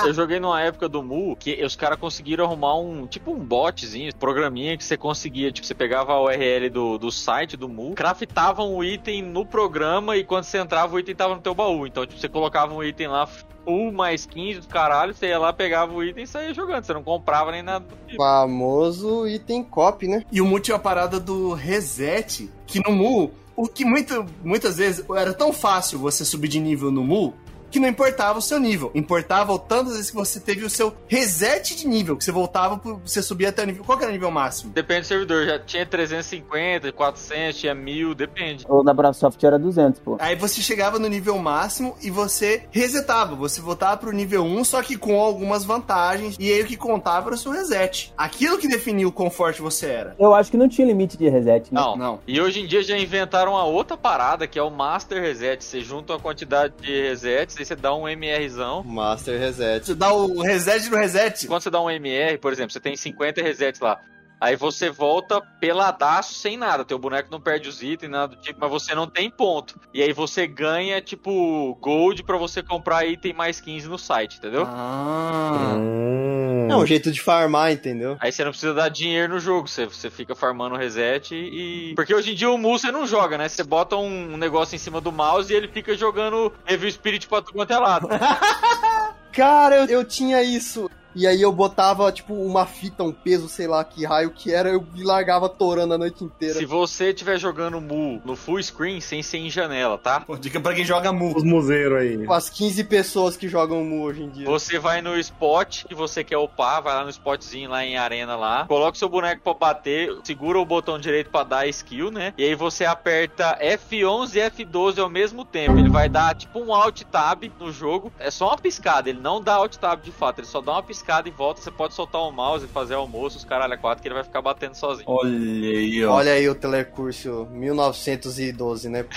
[0.05, 4.14] Eu joguei numa época do Mu que os caras conseguiram arrumar um tipo um botzinho,
[4.17, 8.62] programinha que você conseguia, tipo, você pegava a URL do, do site do Mu, craftava
[8.62, 11.87] um item no programa e quando você entrava o item tava no teu baú.
[11.87, 15.53] Então, tipo, você colocava um item lá full mais 15 do caralho, você ia lá,
[15.53, 16.85] pegava o item e saía jogando.
[16.85, 18.23] Você não comprava nem nada do tipo.
[18.23, 20.25] Famoso item copy, né?
[20.31, 24.77] E o Mu tinha a parada do reset, que no Mu, o que muito, muitas
[24.77, 27.35] vezes era tão fácil você subir de nível no Mu,
[27.77, 28.91] que não importava o seu nível.
[28.95, 32.79] Importava o tantas vezes que você teve o seu reset de nível, que você voltava,
[32.79, 33.85] pro, você subia até o nível.
[33.85, 34.72] Qual que era o nível máximo?
[34.72, 38.64] Depende do servidor, já tinha 350, 400, tinha 1000, depende.
[38.66, 40.16] O da Brasoft era 200, pô.
[40.18, 43.35] Aí você chegava no nível máximo e você resetava.
[43.35, 46.37] Você voltava pro nível 1, só que com algumas vantagens.
[46.41, 48.11] E aí o que contava era o seu reset.
[48.16, 50.16] Aquilo que definia o quão forte você era.
[50.18, 51.79] Eu acho que não tinha limite de reset, né?
[51.79, 52.20] Não, não.
[52.27, 55.62] E hoje em dia já inventaram uma outra parada que é o Master Reset.
[55.62, 58.83] Você junta uma quantidade de resets, aí você dá um MRzão.
[58.85, 59.87] Master Reset.
[59.87, 61.47] Você dá o reset no reset.
[61.47, 64.01] Quando você dá um MR, por exemplo, você tem 50 resets lá.
[64.39, 66.85] Aí você volta peladaço sem nada.
[66.85, 69.81] Teu boneco não perde os itens, nada do tipo, mas você não tem ponto.
[69.95, 74.64] E aí você ganha, tipo, gold pra você comprar item mais 15 no site, entendeu?
[74.67, 75.75] Ah.
[75.75, 76.36] Hum.
[76.71, 78.17] É um jeito de farmar, entendeu?
[78.21, 81.93] Aí você não precisa dar dinheiro no jogo, você, você fica farmando reset e.
[81.95, 83.49] Porque hoje em dia o Mu você não joga, né?
[83.49, 87.43] Você bota um negócio em cima do mouse e ele fica jogando Evil Spirit pra
[87.43, 88.09] tudo quanto é lado.
[89.33, 90.91] Cara, eu, eu tinha isso.
[91.17, 94.69] E aí eu botava, tipo, uma fita, um peso, sei lá que raio que era,
[94.69, 96.59] eu me largava torando a noite inteira.
[96.59, 100.21] Se você estiver jogando Mu no full screen, sem ser em janela, tá?
[100.21, 101.35] Pô, dica pra quem joga Mu.
[101.35, 102.27] Os museiros aí.
[102.29, 104.45] As 15 pessoas que jogam Mu hoje em dia.
[104.45, 108.37] Você vai no spot que você quer upar, vai lá no spotzinho lá em arena
[108.37, 112.35] lá, coloca o seu boneco pra bater, segura o botão direito pra dar skill, né?
[112.37, 115.79] E aí você aperta F11 e F12 ao mesmo tempo.
[115.79, 118.12] Ele vai dar tipo um alt tab no jogo.
[118.19, 120.83] É só uma piscada, ele não dá alt tab de fato, ele só dá uma
[120.83, 121.61] piscada e volta.
[121.61, 124.25] Você pode soltar o mouse e fazer almoço, os caralho a quatro, que ele vai
[124.25, 125.09] ficar batendo sozinho.
[125.09, 126.15] Olha aí, ó.
[126.15, 129.05] Olha aí o telecurso 1912, né?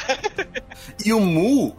[1.06, 1.76] E o Mu,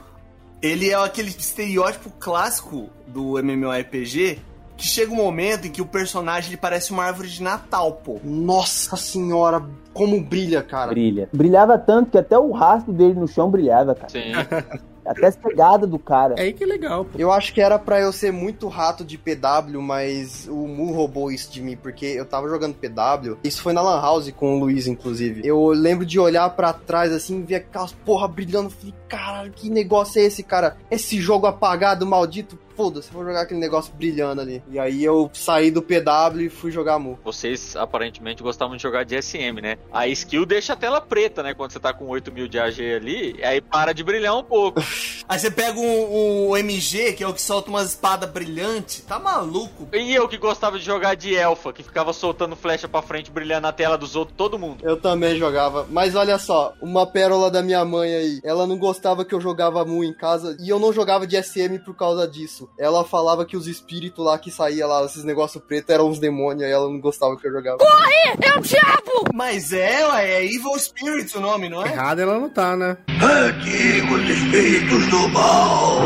[0.62, 4.38] ele é aquele estereótipo clássico do MMORPG
[4.76, 8.18] que chega um momento em que o personagem ele parece uma árvore de Natal, pô.
[8.24, 10.90] Nossa senhora, como brilha, cara.
[10.90, 11.28] Brilha.
[11.32, 14.08] Brilhava tanto que até o rastro dele no chão brilhava, cara.
[14.08, 14.32] Sim.
[15.10, 16.36] Até as pegadas do cara.
[16.38, 17.18] É aí que é legal, pô.
[17.18, 21.32] Eu acho que era pra eu ser muito rato de PW, mas o Mu roubou
[21.32, 23.36] isso de mim, porque eu tava jogando PW.
[23.42, 25.42] Isso foi na Lan House com o Luiz, inclusive.
[25.44, 28.70] Eu lembro de olhar pra trás assim, ver aquelas porra brilhando.
[28.70, 30.76] Falei, caralho, que negócio é esse, cara?
[30.88, 32.56] Esse jogo apagado, maldito.
[32.80, 34.62] Foda-se, vou jogar aquele negócio brilhando ali.
[34.70, 37.18] E aí eu saí do PW e fui jogar Mu.
[37.22, 39.76] Vocês aparentemente gostavam de jogar de SM, né?
[39.92, 41.52] A skill deixa a tela preta, né?
[41.52, 44.80] Quando você tá com 8 mil de AG ali, aí para de brilhar um pouco.
[45.30, 49.04] Aí você pega um, um MG, que é o que solta umas espadas brilhantes.
[49.06, 49.86] Tá maluco?
[49.92, 53.60] E eu que gostava de jogar de Elfa, que ficava soltando flecha pra frente, brilhando
[53.60, 54.78] na tela dos outros, todo mundo.
[54.82, 55.86] Eu também jogava.
[55.88, 58.40] Mas olha só, uma pérola da minha mãe aí.
[58.42, 61.78] Ela não gostava que eu jogava Mu em casa e eu não jogava de SM
[61.84, 62.68] por causa disso.
[62.78, 66.68] Ela falava que os espíritos lá que saía lá, esses negócios pretos, eram uns demônios
[66.68, 67.78] e ela não gostava que eu jogava.
[67.78, 68.36] Corre!
[68.40, 69.30] É o diabo!
[69.34, 71.92] Mas é, ué, é Evil Spirits o nome, não é?
[71.92, 72.96] Errado ela não tá, né?
[73.08, 76.00] Antigos espíritos do mal.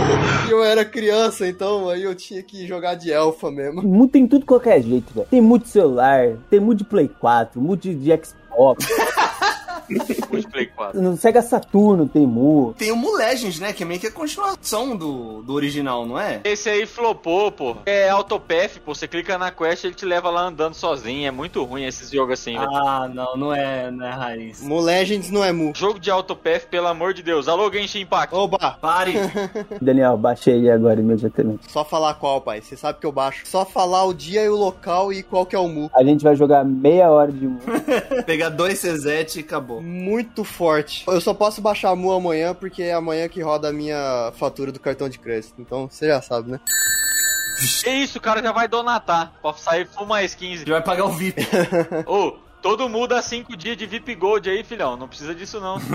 [0.48, 3.82] E eu era criança, então aí eu tinha que jogar de elfa mesmo.
[3.82, 5.28] Mu tem tudo de qualquer jeito, velho.
[5.30, 8.86] Tem mu de celular, tem mu de Play 4, mu de, de Xbox.
[9.88, 11.00] de Play 4.
[11.00, 12.74] No Sega Saturno tem Mu.
[12.76, 13.72] Tem o Mu Legends, né?
[13.72, 16.40] Que é meio que a continuação do, do original, não é?
[16.44, 17.76] Esse aí flopou, pô.
[17.86, 18.94] É autopath, pô.
[18.94, 21.26] Você clica na quest ele te leva lá andando sozinho.
[21.26, 22.70] É muito ruim esses jogos assim, velho.
[22.74, 24.62] Ah, não, não é, não é raiz.
[24.62, 25.72] Mu Legends não é Mu.
[25.74, 27.48] Jogo de autopath, pelo amor de Deus.
[27.48, 28.34] Alô, Genshin Impact.
[28.34, 28.78] Oba!
[28.80, 29.14] Pare!
[29.80, 31.70] Daniel, baixei ele agora imediatamente.
[31.70, 32.60] Só falar qual, pai.
[32.60, 33.42] Você sabe que eu baixo.
[33.46, 35.90] Só falar o dia e o local e qual que é o Mu.
[35.94, 37.58] A gente vai jogar meia hora de Mu.
[38.26, 39.73] Pegar dois CZ e acabou.
[39.80, 41.04] Muito forte.
[41.06, 44.80] Eu só posso baixar Mu amanhã porque é amanhã que roda a minha fatura do
[44.80, 45.54] cartão de crédito.
[45.58, 46.60] Então você já sabe, né?
[47.82, 49.32] Que isso, o cara já vai donatar.
[49.40, 50.64] Pra sair full mais 15.
[50.66, 51.40] Já vai pagar o VIP.
[52.06, 54.96] Ô, todo mundo dá 5 dias de VIP Gold aí, filhão.
[54.96, 55.78] Não precisa disso, não.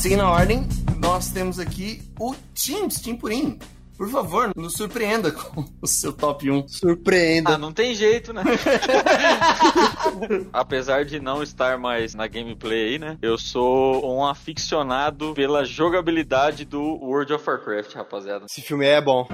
[0.00, 0.66] Seguindo a ordem,
[1.00, 3.58] nós temos aqui o Teams, Team Purim.
[3.96, 6.68] Por favor, nos surpreenda com o seu top 1.
[6.68, 7.54] Surpreenda.
[7.54, 8.42] Ah, não tem jeito, né?
[10.52, 13.18] Apesar de não estar mais na gameplay aí, né?
[13.20, 18.46] Eu sou um aficionado pela jogabilidade do World of Warcraft, rapaziada.
[18.48, 19.26] Esse filme é bom.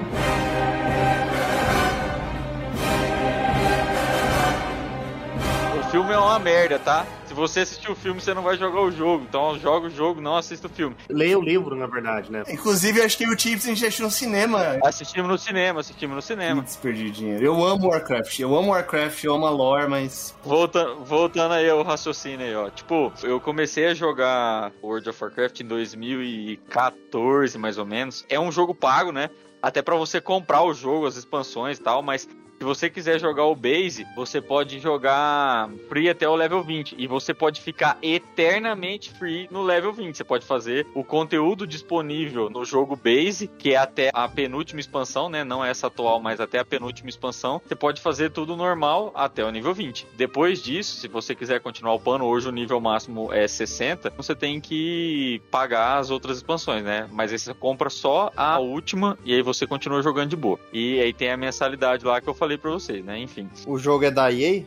[5.78, 7.06] O filme é uma merda, tá?
[7.36, 9.26] Se você assistir o filme, você não vai jogar o jogo.
[9.28, 10.96] Então joga o jogo, não assista o filme.
[11.06, 12.42] Leia o livro, na verdade, né?
[12.48, 14.78] Inclusive, acho que o Chips a gente assistiu no cinema.
[14.82, 16.62] Assistimos no cinema, assistimos no cinema.
[16.62, 17.44] Putz, perdi dinheiro.
[17.44, 18.38] Eu amo Warcraft.
[18.38, 20.34] Eu amo Warcraft, eu amo a lore, mas.
[20.42, 22.70] Volta, voltando aí ao raciocínio aí, ó.
[22.70, 28.24] Tipo, eu comecei a jogar World of Warcraft em 2014, mais ou menos.
[28.30, 29.28] É um jogo pago, né?
[29.60, 32.26] Até pra você comprar o jogo, as expansões e tal, mas
[32.58, 37.06] se você quiser jogar o base, você pode jogar free até o level 20 e
[37.06, 40.16] você pode ficar eternamente free no level 20.
[40.16, 45.28] Você pode fazer o conteúdo disponível no jogo base, que é até a penúltima expansão,
[45.28, 45.44] né?
[45.44, 47.60] Não essa atual, mas até a penúltima expansão.
[47.66, 50.06] Você pode fazer tudo normal até o nível 20.
[50.16, 54.60] Depois disso, se você quiser continuar upando, hoje o nível máximo é 60, você tem
[54.60, 57.06] que pagar as outras expansões, né?
[57.12, 60.58] Mas aí você compra só a última e aí você continua jogando de boa.
[60.72, 63.18] E aí tem a mensalidade lá que eu falei pra vocês, né?
[63.18, 63.48] Enfim.
[63.66, 64.64] O jogo é da EA?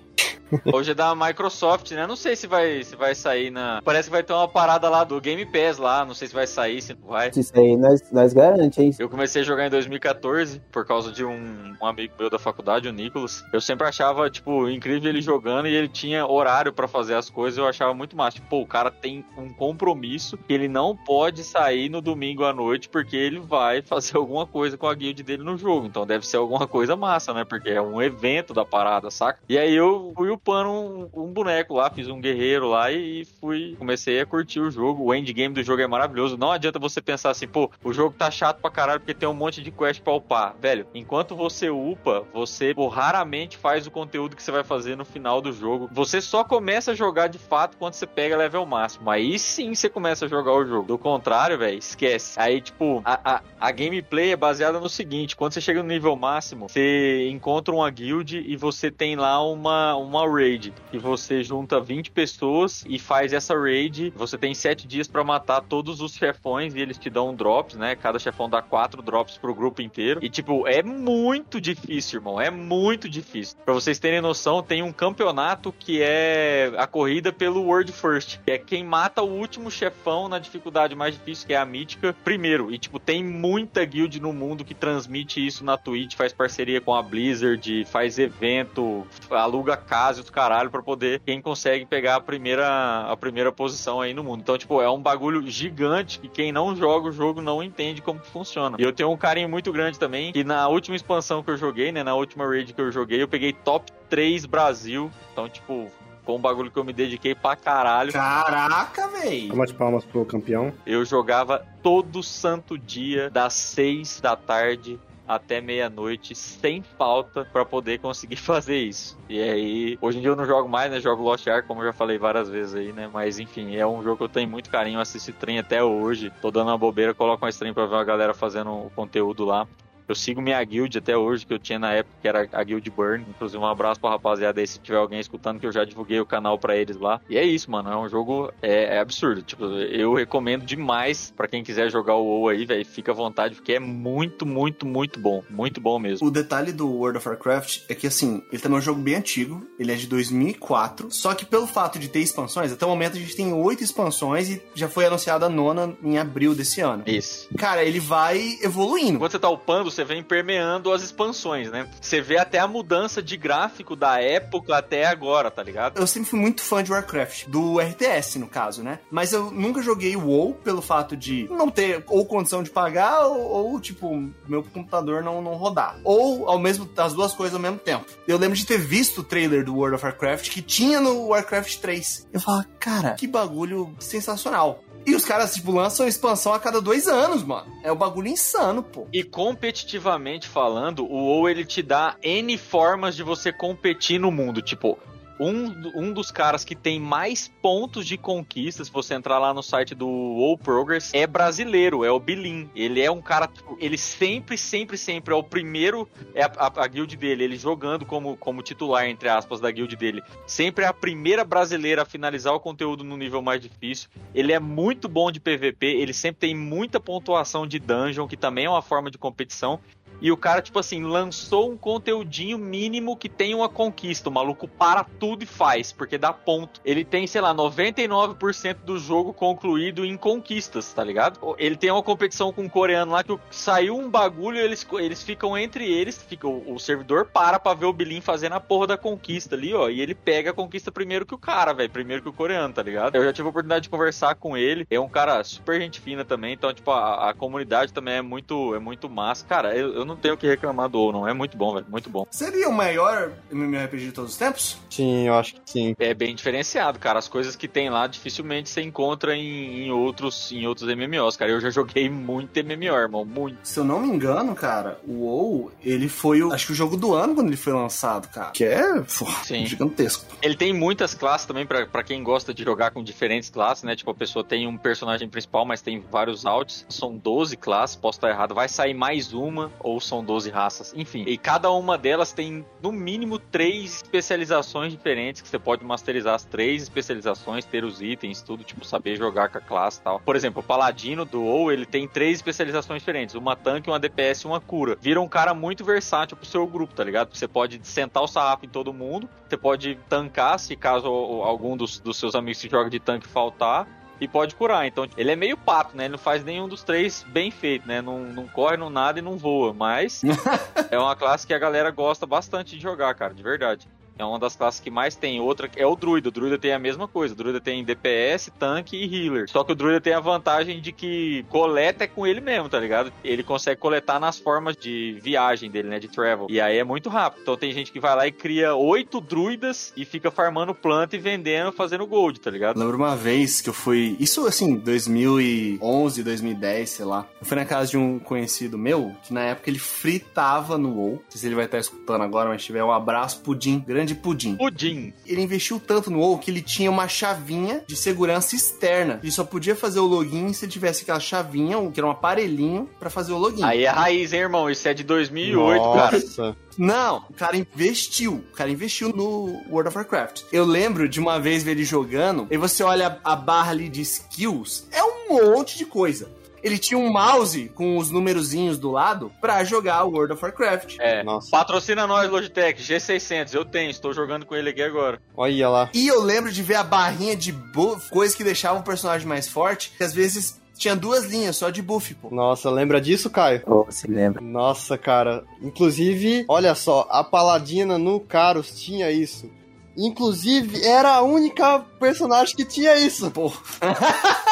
[0.74, 2.08] Hoje é da Microsoft, né?
[2.08, 3.82] Não sei se vai, se vai sair na.
[3.84, 6.06] Parece que vai ter uma parada lá do Game Pass lá.
[6.06, 7.32] Não sei se vai sair, se não vai.
[7.36, 8.96] Isso aí nós, nós garante, hein?
[8.98, 12.88] Eu comecei a jogar em 2014 por causa de um, um amigo meu da faculdade,
[12.88, 13.44] o Nicolas.
[13.54, 17.58] Eu sempre achava, tipo, incrível ele jogando e ele tinha horário pra fazer as coisas.
[17.58, 18.36] Eu achava muito massa.
[18.36, 22.54] Tipo, pô, o cara tem um compromisso que ele não pode sair no domingo à
[22.54, 25.86] noite porque ele vai fazer alguma coisa com a guild dele no jogo.
[25.86, 27.46] Então deve ser alguma coisa massa, né?
[27.46, 29.40] Porque é um evento da parada, saca?
[29.48, 33.76] E aí eu fui upando um, um boneco lá, fiz um guerreiro lá e fui.
[33.78, 35.04] Comecei a curtir o jogo.
[35.04, 36.38] O endgame do jogo é maravilhoso.
[36.38, 39.34] Não adianta você pensar assim, pô, o jogo tá chato pra caralho porque tem um
[39.34, 40.56] monte de quest pra upar.
[40.60, 45.06] Velho, enquanto você upa, você pô, raramente faz o conteúdo que você vai fazer no
[45.06, 45.90] final do jogo.
[45.92, 49.10] Você só começa a jogar de fato quando você pega level máximo.
[49.10, 50.88] Aí sim você começa a jogar o jogo.
[50.88, 52.40] Do contrário, velho, esquece.
[52.40, 56.16] Aí, tipo, a, a, a gameplay é baseada no seguinte: quando você chega no nível
[56.16, 60.74] máximo, você encontra uma guild e você tem lá uma, uma raid.
[60.92, 64.14] E você junta 20 pessoas e faz essa raid.
[64.16, 67.96] Você tem 7 dias pra matar todos os chefões e eles te dão drops, né?
[67.96, 70.20] Cada chefão dá 4 drops pro grupo inteiro.
[70.24, 72.40] E, tipo, é muito difícil, irmão.
[72.40, 73.58] É muito difícil.
[73.64, 78.40] Pra vocês terem noção, tem um campeonato que é a corrida pelo World First.
[78.46, 82.16] Que é quem mata o último chefão na dificuldade mais difícil, que é a mítica,
[82.24, 82.72] primeiro.
[82.74, 86.94] E, tipo, tem muita guild no mundo que transmite isso na Twitch, faz parceria com
[86.94, 93.10] a Blizzard, faz evento, aluga casa os caralho pra poder quem consegue pegar a primeira,
[93.10, 94.42] a primeira posição aí no mundo.
[94.42, 98.20] Então, tipo, é um bagulho gigante que quem não joga o jogo não entende como
[98.20, 98.78] que funciona.
[98.80, 101.92] E eu tenho um carinho muito grande também, que na última expansão que eu joguei,
[101.92, 105.12] né, na última raid que eu joguei, eu peguei top 3 Brasil.
[105.32, 105.92] Então, tipo,
[106.26, 108.12] foi um bagulho que eu me dediquei pra caralho.
[108.12, 109.48] Caraca, véi!
[109.48, 110.72] Palmas de palmas pro campeão.
[110.86, 115.00] Eu jogava todo santo dia, das 6 da tarde
[115.30, 119.16] até meia-noite, sem falta, pra poder conseguir fazer isso.
[119.30, 121.00] E aí, hoje em dia eu não jogo mais, né?
[121.00, 123.08] Jogo Lost Ark, como eu já falei várias vezes aí, né?
[123.14, 126.34] Mas enfim, é um jogo que eu tenho muito carinho, assisto stream até hoje.
[126.42, 129.68] Tô dando uma bobeira, coloco uma stream pra ver a galera fazendo o conteúdo lá.
[130.10, 132.90] Eu sigo minha guild até hoje, que eu tinha na época, que era a Guild
[132.90, 133.24] Burn.
[133.30, 136.26] Inclusive, um abraço pra rapaziada aí, se tiver alguém escutando, que eu já divulguei o
[136.26, 137.22] canal pra eles lá.
[137.30, 137.92] E é isso, mano.
[137.92, 139.44] É um jogo é, é absurdo.
[139.44, 142.84] Tipo, eu recomendo demais pra quem quiser jogar o WoW aí, velho.
[142.84, 145.44] Fica à vontade, porque é muito, muito, muito bom.
[145.48, 146.28] Muito bom mesmo.
[146.28, 149.14] O detalhe do World of Warcraft é que, assim, ele também é um jogo bem
[149.14, 149.64] antigo.
[149.78, 151.12] Ele é de 2004.
[151.12, 154.50] Só que pelo fato de ter expansões, até o momento a gente tem oito expansões
[154.50, 157.04] e já foi anunciada a nona em abril desse ano.
[157.06, 157.48] Isso.
[157.56, 159.20] Cara, ele vai evoluindo.
[159.20, 161.86] Quando você tá upando, você vem permeando as expansões, né?
[162.00, 166.00] Você vê até a mudança de gráfico da época até agora, tá ligado?
[166.00, 169.00] Eu sempre fui muito fã de Warcraft, do RTS no caso, né?
[169.12, 173.42] Mas eu nunca joguei WoW pelo fato de não ter ou condição de pagar ou,
[173.42, 176.00] ou, tipo, meu computador não, não rodar.
[176.06, 178.06] Ou ao mesmo as duas coisas ao mesmo tempo.
[178.26, 181.76] Eu lembro de ter visto o trailer do World of Warcraft que tinha no Warcraft
[181.78, 182.28] 3.
[182.32, 184.82] Eu falava, cara, que bagulho sensacional.
[185.06, 187.72] E os caras, tipo, lançam expansão a cada dois anos, mano.
[187.84, 189.08] É um bagulho insano, pô.
[189.12, 194.62] E competitivamente falando, o WoW ele te dá N formas de você competir no mundo.
[194.62, 195.00] Tipo,
[195.40, 199.64] um, um dos caras que tem mais pontos de conquista, se você entrar lá no
[199.64, 202.70] site do WoW Progress, é brasileiro, é o Bilin.
[202.76, 206.84] Ele é um cara, tipo, ele sempre, sempre, sempre é o primeiro, é a, a,
[206.84, 210.22] a, guild dele, ele jogando como, como titular, entre aspas, da guild dele.
[210.46, 214.10] Sempre é a primeira brasileira a finalizar o conteúdo no nível mais difícil.
[214.36, 218.66] Ele é muito bom de PVP, ele sempre tem muita pontuação de dungeon, que também
[218.66, 219.80] é uma forma de competição.
[220.22, 224.30] E o cara, tipo assim, lançou um conteúdinho mínimo que tem uma conquista.
[224.30, 226.82] O maluco para tudo e faz, porque dá ponto.
[226.84, 231.40] Ele tem, sei lá, 99% do jogo concluído em conquistas, tá ligado?
[231.58, 235.58] Ele tem uma competição com um coreano lá que saiu um bagulho eles, eles ficam
[235.58, 238.98] entre eles, fica, o, o servidor para pra ver o Bilin fazendo a porra da
[238.98, 239.90] conquista ali, ó.
[239.90, 241.90] E ele pega a conquista primeiro que o cara, velho.
[241.90, 243.16] Primeiro que o coreano, tá ligado?
[243.16, 244.86] Eu já tive a oportunidade de conversar com ele.
[244.90, 246.54] É um cara super gente fina também.
[246.54, 249.46] Então, tipo, a, a comunidade também é muito, é muito massa.
[249.46, 251.28] Cara, eu, eu não tenho o que reclamar do ou não.
[251.28, 251.86] É muito bom, velho.
[251.90, 252.26] Muito bom.
[252.30, 254.78] Seria o maior MMORPG de todos os tempos?
[254.90, 255.96] Sim, eu acho que sim.
[256.00, 257.20] É bem diferenciado, cara.
[257.20, 261.52] As coisas que tem lá dificilmente você encontra em, em outros em outros MMOs, cara.
[261.52, 263.26] Eu já joguei muito MMO, irmão.
[263.26, 263.58] Muito.
[263.64, 266.52] Se eu não me engano, cara, o WoW, ele foi o.
[266.52, 268.52] Acho que o jogo do ano quando ele foi lançado, cara.
[268.52, 269.66] Que é pô, Sim.
[269.66, 270.26] gigantesco.
[270.42, 273.96] Ele tem muitas classes também, para quem gosta de jogar com diferentes classes, né?
[273.96, 276.86] Tipo, a pessoa tem um personagem principal, mas tem vários alts.
[276.90, 278.56] São 12 classes, posso estar errado.
[278.56, 281.24] Vai sair mais uma, ou são 12 raças, enfim.
[281.28, 286.46] E cada uma delas tem no mínimo três especializações diferentes que você pode masterizar as
[286.46, 290.20] três especializações, ter os itens, tudo, tipo, saber jogar com a classe e tal.
[290.20, 294.44] Por exemplo, o Paladino do WoW, ele tem três especializações diferentes: uma tanque, uma DPS
[294.44, 294.98] e uma cura.
[295.02, 297.36] Vira um cara muito versátil pro seu grupo, tá ligado?
[297.36, 302.00] Você pode sentar o sarrafo em todo mundo, você pode tancar se caso algum dos,
[302.00, 304.86] dos seus amigos que joga de tanque faltar e pode curar.
[304.86, 306.06] Então, ele é meio pato, né?
[306.06, 308.02] Ele não faz nenhum dos três bem feito, né?
[308.02, 309.74] Não, não corre, não nada e não voa.
[309.74, 310.22] Mas
[310.92, 313.88] é uma classe que a galera gosta bastante de jogar, cara, de verdade.
[314.20, 315.40] É uma das classes que mais tem.
[315.40, 316.28] Outra é o druida.
[316.28, 317.34] O druida tem a mesma coisa.
[317.34, 319.50] O druida tem DPS, tanque e healer.
[319.50, 322.78] Só que o druida tem a vantagem de que coleta é com ele mesmo, tá
[322.78, 323.14] ligado?
[323.24, 326.00] Ele consegue coletar nas formas de viagem dele, né?
[326.00, 326.48] De travel.
[326.50, 327.44] E aí é muito rápido.
[327.44, 331.20] Então tem gente que vai lá e cria oito druidas e fica farmando planta e
[331.20, 332.78] vendendo, fazendo gold, tá ligado?
[332.78, 334.18] Lembro uma vez que eu fui.
[334.20, 337.26] Isso assim, 2011, 2010, sei lá.
[337.40, 341.12] Eu fui na casa de um conhecido meu que na época ele fritava no WoW.
[341.12, 343.80] Não sei se ele vai estar escutando agora, mas tiver um abraço, Pudim.
[343.80, 344.56] Grande de pudim.
[344.56, 345.14] Pudim.
[345.26, 349.20] Ele investiu tanto no WoW que ele tinha uma chavinha de segurança externa.
[349.22, 353.10] Ele só podia fazer o login se tivesse aquela chavinha, que era um aparelhinho, para
[353.10, 353.64] fazer o login.
[353.64, 354.70] Aí é raiz, hein, irmão?
[354.70, 356.42] Isso é de 2008, Nossa.
[356.42, 356.58] cara.
[356.78, 358.36] Não, o cara investiu.
[358.52, 360.44] O cara investiu no World of Warcraft.
[360.52, 364.02] Eu lembro de uma vez ver ele jogando, e você olha a barra ali de
[364.02, 369.32] skills, é um monte de coisa ele tinha um mouse com os numerozinhos do lado
[369.42, 370.98] para jogar o World of Warcraft.
[371.00, 371.24] É.
[371.24, 371.50] Nossa.
[371.52, 373.54] Patrocina nós, Logitech, G600.
[373.54, 375.22] Eu tenho, estou jogando com ele aqui agora.
[375.36, 375.90] Olha lá.
[375.94, 379.48] E eu lembro de ver a barrinha de buff, coisa que deixava o personagem mais
[379.48, 382.30] forte, que às vezes tinha duas linhas só de buff, pô.
[382.34, 383.62] Nossa, lembra disso, Caio?
[383.66, 384.42] Oh, se lembra.
[384.42, 385.44] Nossa, cara.
[385.62, 389.52] Inclusive, olha só, a Paladina no Caros tinha isso.
[389.98, 393.30] Inclusive, era a única personagem que tinha isso.
[393.30, 393.52] Pô.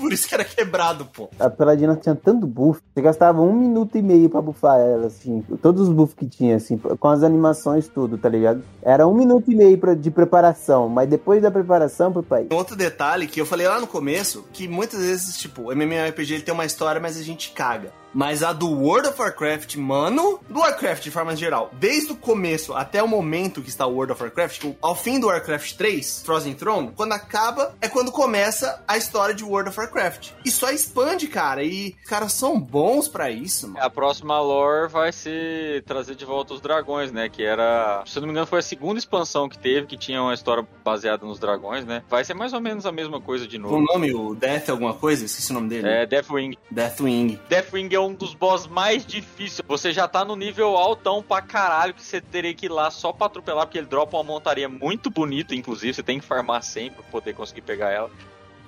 [0.00, 1.28] Por isso que era quebrado, pô.
[1.38, 5.44] A Paladina tinha tanto buff, você gastava um minuto e meio pra buffar ela, assim.
[5.60, 8.62] Todos os buffs que tinha, assim, com as animações, tudo, tá ligado?
[8.82, 12.46] Era um minuto e meio pra, de preparação, mas depois da preparação, papai.
[12.50, 16.42] Outro detalhe que eu falei lá no começo, que muitas vezes, tipo, o MMORPG ele
[16.42, 17.99] tem uma história, mas a gente caga.
[18.12, 22.74] Mas a do World of Warcraft, mano, do Warcraft de forma geral, desde o começo
[22.74, 26.22] até o momento que está o World of Warcraft, tipo, ao fim do Warcraft 3,
[26.24, 30.30] Frozen Throne, quando acaba é quando começa a história de World of Warcraft.
[30.44, 33.84] E só expande, cara, e os caras são bons para isso, mano.
[33.84, 37.28] A próxima lore vai ser trazer de volta os dragões, né?
[37.28, 40.22] Que era, se eu não me engano, foi a segunda expansão que teve, que tinha
[40.22, 42.02] uma história baseada nos dragões, né?
[42.08, 43.76] Vai ser mais ou menos a mesma coisa de novo.
[43.76, 45.24] O nome, o Death alguma coisa?
[45.24, 45.88] Esqueci o nome dele.
[45.88, 46.56] É Deathwing.
[46.70, 47.38] Deathwing.
[47.48, 49.66] Deathwing é um dos boss mais difíceis.
[49.66, 53.12] Você já tá no nível altão pra caralho que você teria que ir lá só
[53.12, 55.94] pra atropelar, porque ele dropa uma montaria muito bonita, inclusive.
[55.94, 58.10] Você tem que farmar sempre pra poder conseguir pegar ela.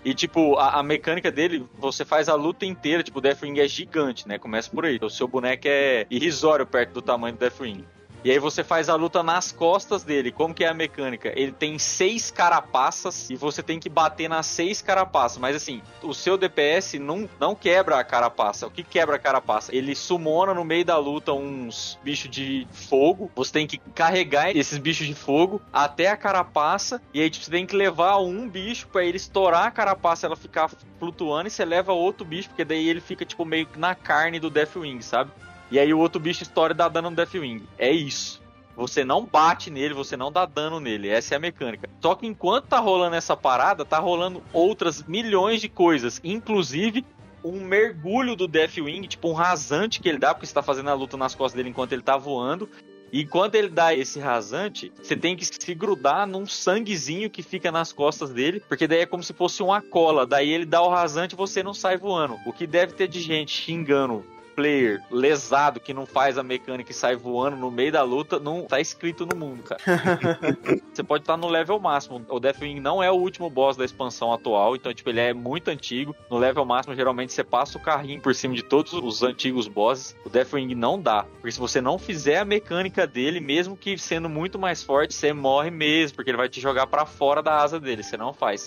[0.04, 3.02] E, tipo, a, a, mecânica dele, você faz a luta inteira.
[3.02, 4.38] Tipo, o Deathwing é gigante, né?
[4.38, 4.98] Começa por aí.
[5.00, 7.84] O seu boneco é irrisório perto do tamanho do Deathwing.
[8.24, 10.30] E aí você faz a luta nas costas dele.
[10.30, 11.32] Como que é a mecânica?
[11.34, 15.38] Ele tem seis carapaças e você tem que bater nas seis carapaças.
[15.38, 18.66] Mas assim, o seu DPS não, não quebra a carapaça.
[18.66, 19.74] O que quebra a carapaça?
[19.74, 23.28] Ele sumona no meio da luta uns bichos de fogo.
[23.34, 27.02] Você tem que carregar esses bichos de fogo até a carapaça.
[27.12, 30.36] E aí tipo, você tem que levar um bicho para ele estourar a carapaça, ela
[30.36, 30.70] ficar
[31.00, 31.48] flutuando.
[31.48, 35.00] E você leva outro bicho, porque daí ele fica tipo meio na carne do Deathwing,
[35.00, 35.32] sabe?
[35.72, 37.62] E aí o outro bicho estoura e dá dano no Deathwing.
[37.78, 38.42] É isso.
[38.76, 41.08] Você não bate nele, você não dá dano nele.
[41.08, 41.88] Essa é a mecânica.
[41.98, 46.20] Só que enquanto tá rolando essa parada, tá rolando outras milhões de coisas.
[46.22, 47.06] Inclusive
[47.42, 50.94] um mergulho do Deathwing, tipo um rasante que ele dá, porque você tá fazendo a
[50.94, 52.68] luta nas costas dele enquanto ele tá voando.
[53.10, 57.72] E quando ele dá esse rasante, você tem que se grudar num sanguezinho que fica
[57.72, 60.26] nas costas dele, porque daí é como se fosse uma cola.
[60.26, 62.38] Daí ele dá o rasante e você não sai voando.
[62.44, 64.22] O que deve ter de gente xingando
[64.54, 68.64] player lesado que não faz a mecânica e sai voando no meio da luta, não
[68.64, 69.80] tá escrito no mundo, cara.
[70.92, 72.24] você pode estar no level máximo.
[72.28, 75.68] O Deathwing não é o último boss da expansão atual, então, tipo, ele é muito
[75.68, 76.14] antigo.
[76.30, 80.16] No level máximo, geralmente, você passa o carrinho por cima de todos os antigos bosses.
[80.24, 81.24] O Deathwing não dá.
[81.24, 85.32] Porque se você não fizer a mecânica dele, mesmo que sendo muito mais forte, você
[85.32, 88.02] morre mesmo, porque ele vai te jogar para fora da asa dele.
[88.02, 88.66] Você não faz.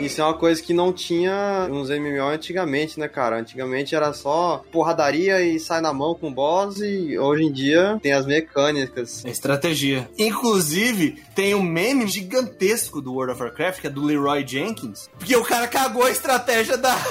[0.00, 3.38] Isso é uma coisa que não tinha nos MMO antigamente, né, cara?
[3.38, 7.98] Antigamente era só porradaria e sai na mão com o boss e hoje em dia
[8.02, 9.24] tem as mecânicas.
[9.24, 10.08] É estratégia.
[10.18, 15.34] Inclusive, tem um meme gigantesco do World of Warcraft, que é do Leroy Jenkins, porque
[15.36, 16.94] o cara cagou a estratégia da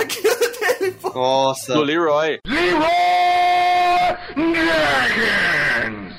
[0.79, 1.09] dele, pô.
[1.13, 1.73] Nossa.
[1.73, 2.39] Do Leroy.
[2.47, 2.87] Leroy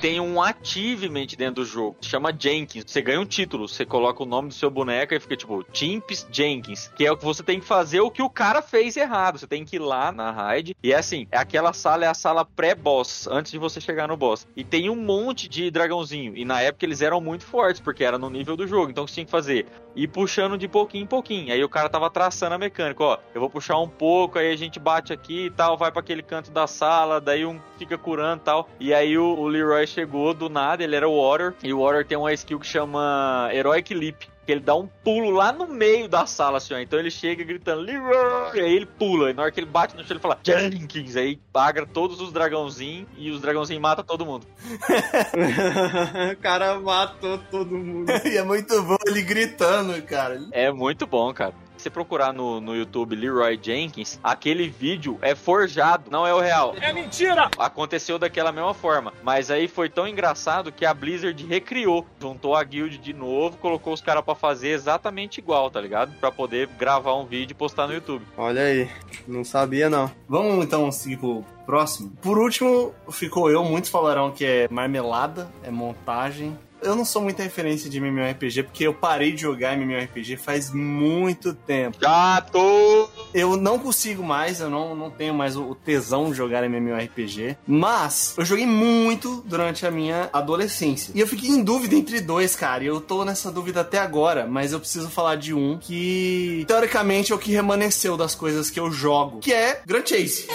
[0.00, 2.84] tem um achievement dentro do jogo, chama Jenkins.
[2.86, 6.26] Você ganha um título, você coloca o nome do seu boneco e fica tipo Chimps
[6.30, 9.38] Jenkins, que é o que você tem que fazer o que o cara fez errado.
[9.38, 12.14] Você tem que ir lá na raid e é assim, é aquela sala é a
[12.14, 14.46] sala pré-boss, antes de você chegar no boss.
[14.56, 16.36] E tem um monte de dragãozinho.
[16.36, 18.90] E na época eles eram muito fortes, porque era no nível do jogo.
[18.90, 21.52] Então você tinha que fazer ir puxando de pouquinho em pouquinho.
[21.52, 24.56] Aí o cara tava traçando a mecânica, ó, eu vou puxar um pouco, aí a
[24.56, 28.40] gente bate aqui e tal, vai para aquele canto da sala, daí um fica curando
[28.42, 28.68] e tal.
[28.78, 32.04] E aí o, o Leroy chegou do nada, ele era o Warrior, e o Warrior
[32.04, 34.24] tem uma skill que chama Heroic Leap.
[34.46, 36.78] Que ele dá um pulo lá no meio da sala, assim, ó.
[36.78, 38.56] Então ele chega gritando, Leroy!
[38.56, 39.28] E aí ele pula.
[39.28, 41.16] E na hora que ele bate no chão, ele fala, Jenkins!
[41.16, 44.46] Aí paga todos os dragãozinhos e os dragãozinhos matam todo mundo.
[46.32, 48.10] o cara matou todo mundo.
[48.24, 50.40] e é muito bom ele gritando, cara.
[50.52, 51.52] É muito bom, cara.
[51.78, 56.40] Se você procurar no, no YouTube Leroy Jenkins, aquele vídeo é forjado, não é o
[56.40, 56.74] real.
[56.80, 57.48] É mentira!
[57.56, 59.12] Aconteceu daquela mesma forma.
[59.22, 62.04] Mas aí foi tão engraçado que a Blizzard recriou.
[62.20, 66.12] Juntou a guild de novo, colocou os caras para fazer exatamente igual, tá ligado?
[66.18, 68.24] Para poder gravar um vídeo e postar no YouTube.
[68.36, 68.90] Olha aí,
[69.28, 70.10] não sabia não.
[70.28, 72.10] Vamos então seguir pro próximo.
[72.20, 73.62] Por último, ficou eu.
[73.62, 78.84] Muitos falarão que é marmelada, é montagem, eu não sou muita referência de MMORPG porque
[78.84, 81.98] eu parei de jogar MMORPG faz muito tempo.
[81.98, 83.10] Gato!
[83.34, 87.56] Eu não consigo mais, eu não, não tenho mais o tesão de jogar MMORPG.
[87.66, 91.12] Mas eu joguei muito durante a minha adolescência.
[91.14, 92.84] E eu fiquei em dúvida entre dois, cara.
[92.84, 97.32] E eu tô nessa dúvida até agora, mas eu preciso falar de um que, teoricamente,
[97.32, 100.46] é o que remanesceu das coisas que eu jogo, que é Grand Chase.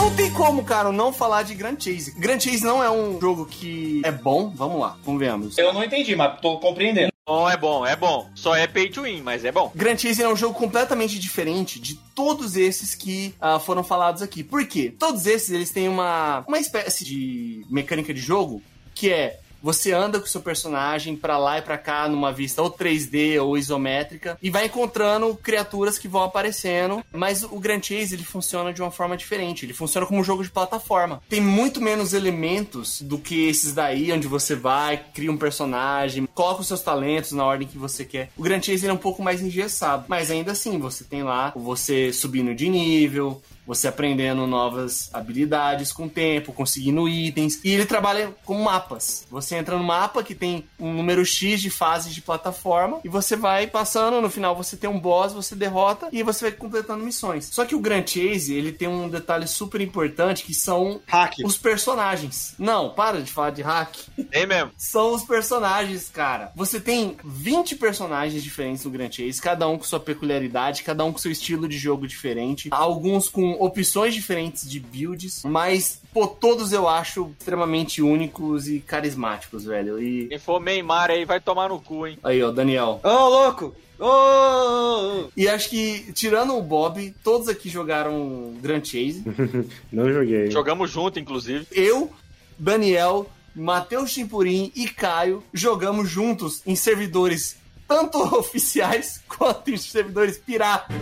[0.00, 2.18] Não tem como, cara, não falar de Grand Chase.
[2.18, 5.58] Grand Chase não é um jogo que é bom, vamos lá, convenhamos.
[5.58, 7.12] Eu não entendi, mas tô compreendendo.
[7.26, 8.26] Bom, é bom, é bom.
[8.34, 9.70] Só é pay to win, mas é bom.
[9.74, 14.42] Grand Chase é um jogo completamente diferente de todos esses que uh, foram falados aqui.
[14.42, 14.92] Por quê?
[14.98, 18.62] Todos esses, eles têm uma, uma espécie de mecânica de jogo
[18.94, 22.62] que é você anda com o seu personagem pra lá e pra cá numa vista
[22.62, 28.14] ou 3D ou isométrica e vai encontrando criaturas que vão aparecendo, mas o Grand Chase
[28.14, 31.22] ele funciona de uma forma diferente, ele funciona como um jogo de plataforma.
[31.28, 36.60] Tem muito menos elementos do que esses daí, onde você vai, cria um personagem, coloca
[36.60, 38.30] os seus talentos na ordem que você quer.
[38.36, 41.52] O Grand Chase ele é um pouco mais engessado, mas ainda assim, você tem lá
[41.54, 43.40] você subindo de nível,
[43.70, 47.60] você aprendendo novas habilidades com o tempo, conseguindo itens.
[47.62, 49.28] E ele trabalha com mapas.
[49.30, 53.36] Você entra no mapa que tem um número X de fases de plataforma e você
[53.36, 57.48] vai passando, no final você tem um boss, você derrota e você vai completando missões.
[57.52, 61.34] Só que o Grand Chase, ele tem um detalhe super importante que são hack.
[61.44, 62.56] os personagens.
[62.58, 63.94] Não, para de falar de hack.
[64.32, 64.72] Tem mesmo.
[64.76, 66.50] São os personagens, cara.
[66.56, 71.12] Você tem 20 personagens diferentes no Grand Chase, cada um com sua peculiaridade, cada um
[71.12, 72.68] com seu estilo de jogo diferente.
[72.72, 79.64] Alguns com opções diferentes de builds, mas, pô, todos eu acho extremamente únicos e carismáticos,
[79.64, 80.02] velho.
[80.02, 80.26] E.
[80.28, 82.18] Quem for Neymar aí vai tomar no cu, hein?
[82.24, 83.00] Aí, ó, Daniel.
[83.04, 83.74] Ô, oh, louco!
[83.98, 84.06] Ô!
[84.06, 89.22] Oh, oh, e acho que, tirando o Bob, todos aqui jogaram Grand Chase.
[89.92, 90.50] Não joguei.
[90.50, 91.66] Jogamos junto, inclusive.
[91.70, 92.10] Eu,
[92.58, 100.96] Daniel, Matheus Chimpurim e Caio jogamos juntos em servidores tanto oficiais quanto em servidores piratas.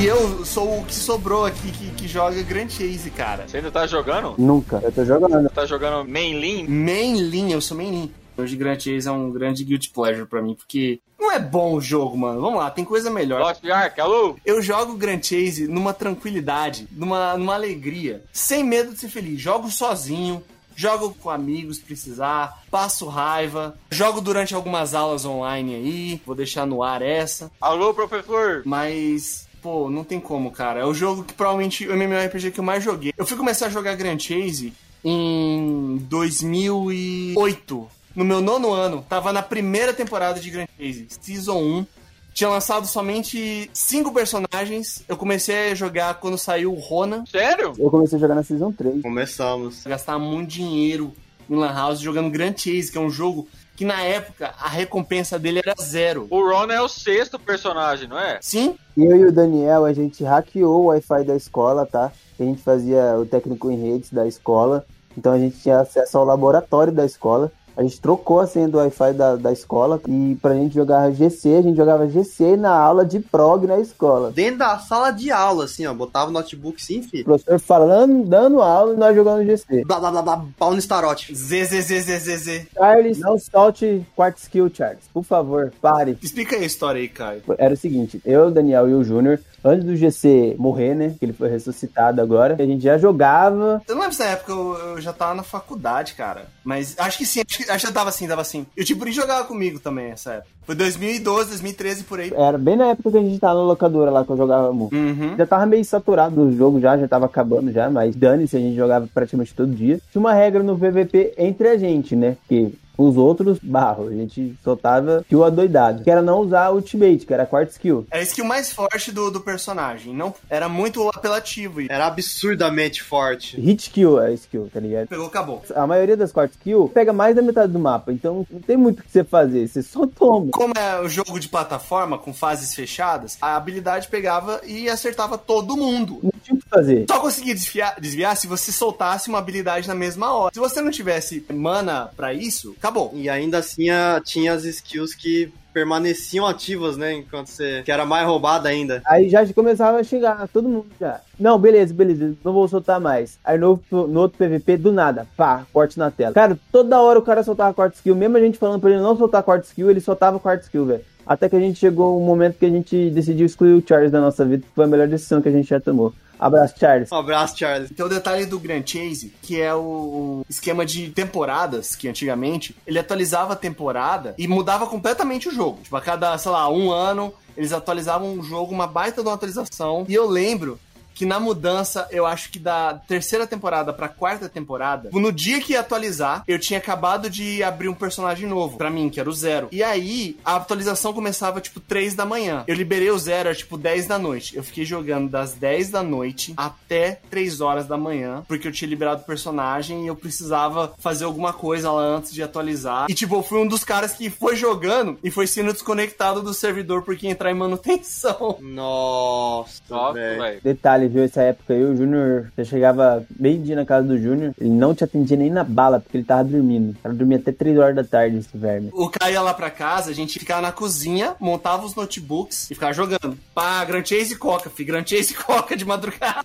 [0.00, 3.46] E eu sou o que sobrou aqui que, que joga Grand Chase, cara.
[3.46, 4.34] Você ainda tá jogando?
[4.38, 4.80] Nunca.
[4.82, 5.50] Eu tô jogando.
[5.50, 6.66] Tá jogando mainline?
[6.66, 8.10] Mainline, eu sou mainline.
[8.34, 11.82] Hoje Grand Chase é um grande guilty pleasure pra mim, porque não é bom o
[11.82, 12.40] jogo, mano.
[12.40, 13.42] Vamos lá, tem coisa melhor.
[13.42, 14.36] Lost Ark, alô?
[14.42, 19.38] Eu jogo Grand Chase numa tranquilidade, numa, numa alegria, sem medo de ser feliz.
[19.38, 20.42] Jogo sozinho,
[20.74, 26.64] jogo com amigos se precisar, passo raiva, jogo durante algumas aulas online aí, vou deixar
[26.64, 27.50] no ar essa.
[27.60, 28.62] Alô, professor!
[28.64, 30.80] Mas pô, não tem como, cara.
[30.80, 33.12] É o jogo que provavelmente o MMORPG que eu mais joguei.
[33.16, 34.72] Eu fui começar a jogar Grand Chase
[35.04, 37.88] em 2008.
[38.14, 41.86] No meu nono ano, tava na primeira temporada de Grand Chase, Season 1.
[42.32, 45.02] Tinha lançado somente cinco personagens.
[45.08, 47.24] Eu comecei a jogar quando saiu o Ronan.
[47.26, 47.72] Sério?
[47.78, 49.02] Eu comecei a jogar na Season 3.
[49.02, 49.84] Começamos.
[49.84, 51.12] Gastar muito dinheiro
[51.48, 53.48] em Lan House jogando Grand Chase, que é um jogo
[53.80, 56.26] que na época a recompensa dele era zero.
[56.28, 58.38] O Ron é o sexto personagem, não é?
[58.42, 58.76] Sim.
[58.94, 62.12] Eu e o Daniel, a gente hackeou o Wi-Fi da escola, tá?
[62.38, 64.84] A gente fazia o técnico em redes da escola.
[65.16, 67.50] Então a gente tinha acesso ao laboratório da escola.
[67.80, 71.56] A gente trocou a senha do Wi-Fi da, da escola e pra gente jogar GC,
[71.56, 74.30] a gente jogava GC na aula de prog na escola.
[74.30, 77.22] Dentro da sala de aula, assim, ó, botava o notebook sim, filho.
[77.22, 79.82] O professor falando, dando aula e nós jogando GC.
[79.86, 81.34] Blá blá blá blá, pau no starote.
[81.34, 82.66] ZZZZZ.
[82.74, 85.04] Charles, não solte quarto skill, Charles.
[85.10, 86.18] Por favor, pare.
[86.22, 87.40] Explica aí a história aí, Caio.
[87.56, 91.14] Era o seguinte, eu, Daniel e o Júnior, antes do GC morrer, né?
[91.18, 92.56] Que ele foi ressuscitado agora.
[92.58, 93.82] A gente já jogava.
[93.86, 96.46] Eu não lembro se na época eu, eu já tava na faculdade, cara.
[96.64, 98.66] Mas acho que sim, acho que, acho que eu tava assim, tava assim.
[98.76, 100.50] E o Tiburi jogava comigo também nessa época.
[100.70, 102.32] Foi 2012, 2013 por aí.
[102.34, 104.94] Era bem na época que a gente tava na locadora lá que eu jogava muito.
[104.94, 105.36] Uhum.
[105.36, 108.76] Já tava meio saturado do jogo já, já tava acabando já, mas dane-se, a gente
[108.76, 110.00] jogava praticamente todo dia.
[110.12, 112.36] Tinha uma regra no PVP entre a gente, né?
[112.48, 112.72] Que
[113.08, 116.02] os outros, barro, a gente soltava kill adoidado.
[116.02, 118.06] Que era não usar ultimate, que era a quarta skill.
[118.10, 120.14] Era a skill mais forte do, do personagem.
[120.14, 121.80] Não, era muito apelativo.
[121.88, 123.60] Era absurdamente forte.
[123.60, 125.08] Hit kill é a skill, tá ligado?
[125.08, 125.62] Pegou, acabou.
[125.74, 129.00] A maioria das quartas skill pega mais da metade do mapa, então não tem muito
[129.00, 130.50] o que você fazer, você só toma.
[130.52, 135.76] Como é o jogo de plataforma com fases fechadas, a habilidade pegava e acertava todo
[135.76, 136.18] mundo.
[136.22, 137.06] Não tinha que fazer.
[137.10, 140.54] Só conseguia desviar, desviar se você soltasse uma habilidade na mesma hora.
[140.54, 143.10] Se você não tivesse mana para isso, acabou.
[143.14, 143.86] E ainda assim
[144.24, 147.14] tinha as skills que permaneciam ativas, né?
[147.14, 147.82] Enquanto você.
[147.84, 149.02] que era mais roubada ainda.
[149.06, 151.20] Aí já começava a chegar, todo mundo já.
[151.38, 153.38] Não, beleza, beleza, não vou soltar mais.
[153.44, 156.34] Aí no, no outro PVP, do nada, pá, corte na tela.
[156.34, 159.16] Cara, toda hora o cara soltava quarto skill, mesmo a gente falando pra ele não
[159.16, 161.04] soltar quarto skill, ele soltava quarto skill, velho.
[161.26, 164.20] Até que a gente chegou um momento que a gente decidiu excluir o Charles da
[164.20, 166.12] nossa vida, que foi a melhor decisão que a gente já tomou.
[166.40, 167.12] Abraço, Charles.
[167.12, 167.90] Um abraço, Charles.
[167.90, 172.98] Tem o detalhe do Grand Chase, que é o esquema de temporadas, que antigamente ele
[172.98, 175.82] atualizava a temporada e mudava completamente o jogo.
[175.82, 179.34] Tipo, a cada, sei lá, um ano, eles atualizavam o jogo, uma baita de uma
[179.34, 180.06] atualização.
[180.08, 180.80] E eu lembro
[181.20, 185.74] que na mudança, eu acho que da terceira temporada pra quarta temporada, no dia que
[185.74, 189.32] ia atualizar, eu tinha acabado de abrir um personagem novo pra mim, que era o
[189.34, 189.68] Zero.
[189.70, 192.64] E aí, a atualização começava, tipo, 3 da manhã.
[192.66, 194.56] Eu liberei o Zero, era, tipo, 10 da noite.
[194.56, 198.88] Eu fiquei jogando das 10 da noite até 3 horas da manhã, porque eu tinha
[198.88, 203.04] liberado o personagem e eu precisava fazer alguma coisa lá antes de atualizar.
[203.10, 206.54] E, tipo, eu fui um dos caras que foi jogando e foi sendo desconectado do
[206.54, 208.56] servidor porque ia entrar em manutenção.
[208.60, 210.40] Nossa, Nossa, velho.
[210.40, 210.60] velho.
[210.64, 214.54] Detalhe, viveu essa época aí, o Júnior, você chegava bem dia na casa do Júnior,
[214.58, 216.92] ele não te atendia nem na bala, porque ele tava dormindo.
[216.92, 218.90] O cara dormia até 3 horas da tarde, esse verme.
[218.92, 222.74] O Caio ia lá pra casa, a gente ficava na cozinha, montava os notebooks e
[222.74, 223.36] ficava jogando.
[223.54, 224.84] Pá, Grand Chase e Coca, fi.
[224.84, 226.44] Grand Chase e Coca de madrugada.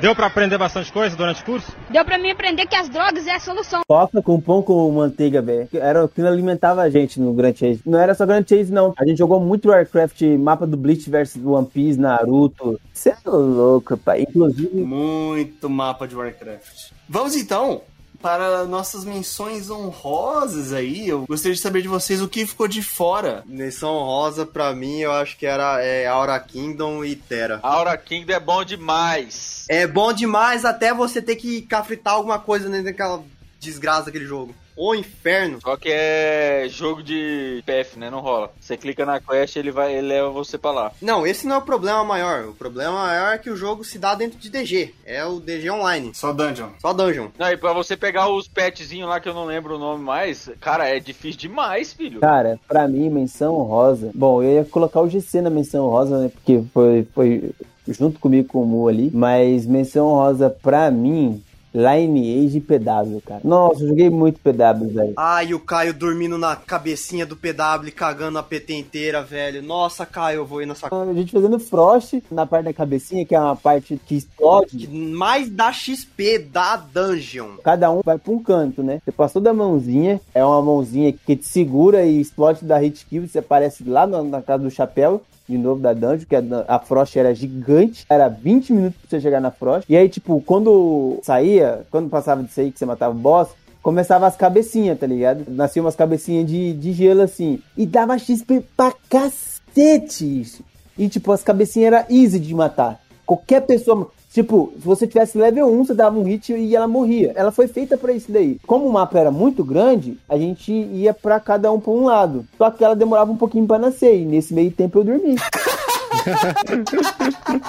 [0.00, 1.72] Deu pra aprender bastante coisa durante o curso?
[1.90, 3.82] Deu pra mim aprender que as drogas é a solução.
[3.86, 5.68] Coca com pão com manteiga, velho.
[5.74, 7.80] Era o que alimentava a gente no Grand Chase.
[7.86, 8.92] Não era só Grand Chase, não.
[8.98, 12.80] A gente jogou muito Warcraft, mapa do Bleach versus One Piece, Naruto.
[12.92, 14.22] Você é louco, pai.
[14.22, 16.92] Inclusive, Muito mapa de Warcraft.
[17.08, 17.82] Vamos então
[18.22, 21.08] para nossas menções honrosas aí.
[21.08, 23.42] Eu gostaria de saber de vocês o que ficou de fora.
[23.44, 27.58] Menção rosa pra mim, eu acho que era é, Aura Kingdom e Terra.
[27.62, 29.66] Aura Kingdom é bom demais.
[29.68, 33.22] É bom demais até você ter que cafritar alguma coisa dentro daquela
[33.58, 34.54] desgraça daquele jogo.
[34.76, 35.58] O inferno.
[35.60, 38.10] Só que é jogo de PF, né?
[38.10, 38.50] Não rola.
[38.60, 40.92] Você clica na quest, ele vai, ele leva você pra lá.
[41.00, 42.44] Não, esse não é o problema maior.
[42.48, 44.94] O problema maior é que o jogo se dá dentro de DG.
[45.04, 46.12] É o DG online.
[46.14, 46.70] Só dungeon.
[46.80, 47.28] Só dungeon.
[47.38, 50.50] Não, e pra você pegar os petzinhos lá que eu não lembro o nome mais,
[50.60, 52.20] cara, é difícil demais, filho.
[52.20, 54.10] cara, pra mim, menção rosa.
[54.14, 56.28] Bom, eu ia colocar o GC na menção rosa, né?
[56.28, 57.50] Porque foi, foi
[57.88, 59.10] junto comigo com o Mu ali.
[59.12, 61.42] Mas menção rosa pra mim.
[61.74, 63.40] Lineage e PW, cara.
[63.42, 65.14] Nossa, eu joguei muito PW, velho.
[65.46, 69.62] E o Caio dormindo na cabecinha do PW, cagando a PT inteira, velho.
[69.62, 70.88] Nossa, Caio, eu vou ir nessa.
[70.92, 74.88] A gente fazendo frost na parte da cabecinha, que é uma parte que explode.
[74.88, 77.56] Mais dá XP da dungeon.
[77.64, 79.00] Cada um vai pra um canto, né?
[79.04, 83.26] Você passou da mãozinha, é uma mãozinha que te segura e explode da hit kill.
[83.26, 85.22] Você aparece lá na, na casa do chapéu.
[85.52, 88.06] De novo da dungeon, que a, a Frost era gigante.
[88.08, 89.84] Era 20 minutos pra você chegar na Frost.
[89.86, 93.50] E aí, tipo, quando saía, quando passava disso aí que você matava o boss,
[93.82, 95.44] começava as cabecinhas, tá ligado?
[95.48, 97.60] Nasciam umas cabecinhas de, de gelo assim.
[97.76, 100.64] E dava XP pra cacete isso.
[100.96, 102.98] E tipo, as cabecinhas era easy de matar.
[103.26, 104.10] Qualquer pessoa.
[104.32, 107.32] Tipo, se você tivesse level 1, você dava um hit e ela morria.
[107.34, 108.58] Ela foi feita pra isso daí.
[108.66, 112.46] Como o mapa era muito grande, a gente ia pra cada um pra um lado.
[112.56, 114.20] Só que ela demorava um pouquinho pra nascer.
[114.20, 115.36] E nesse meio tempo eu dormi.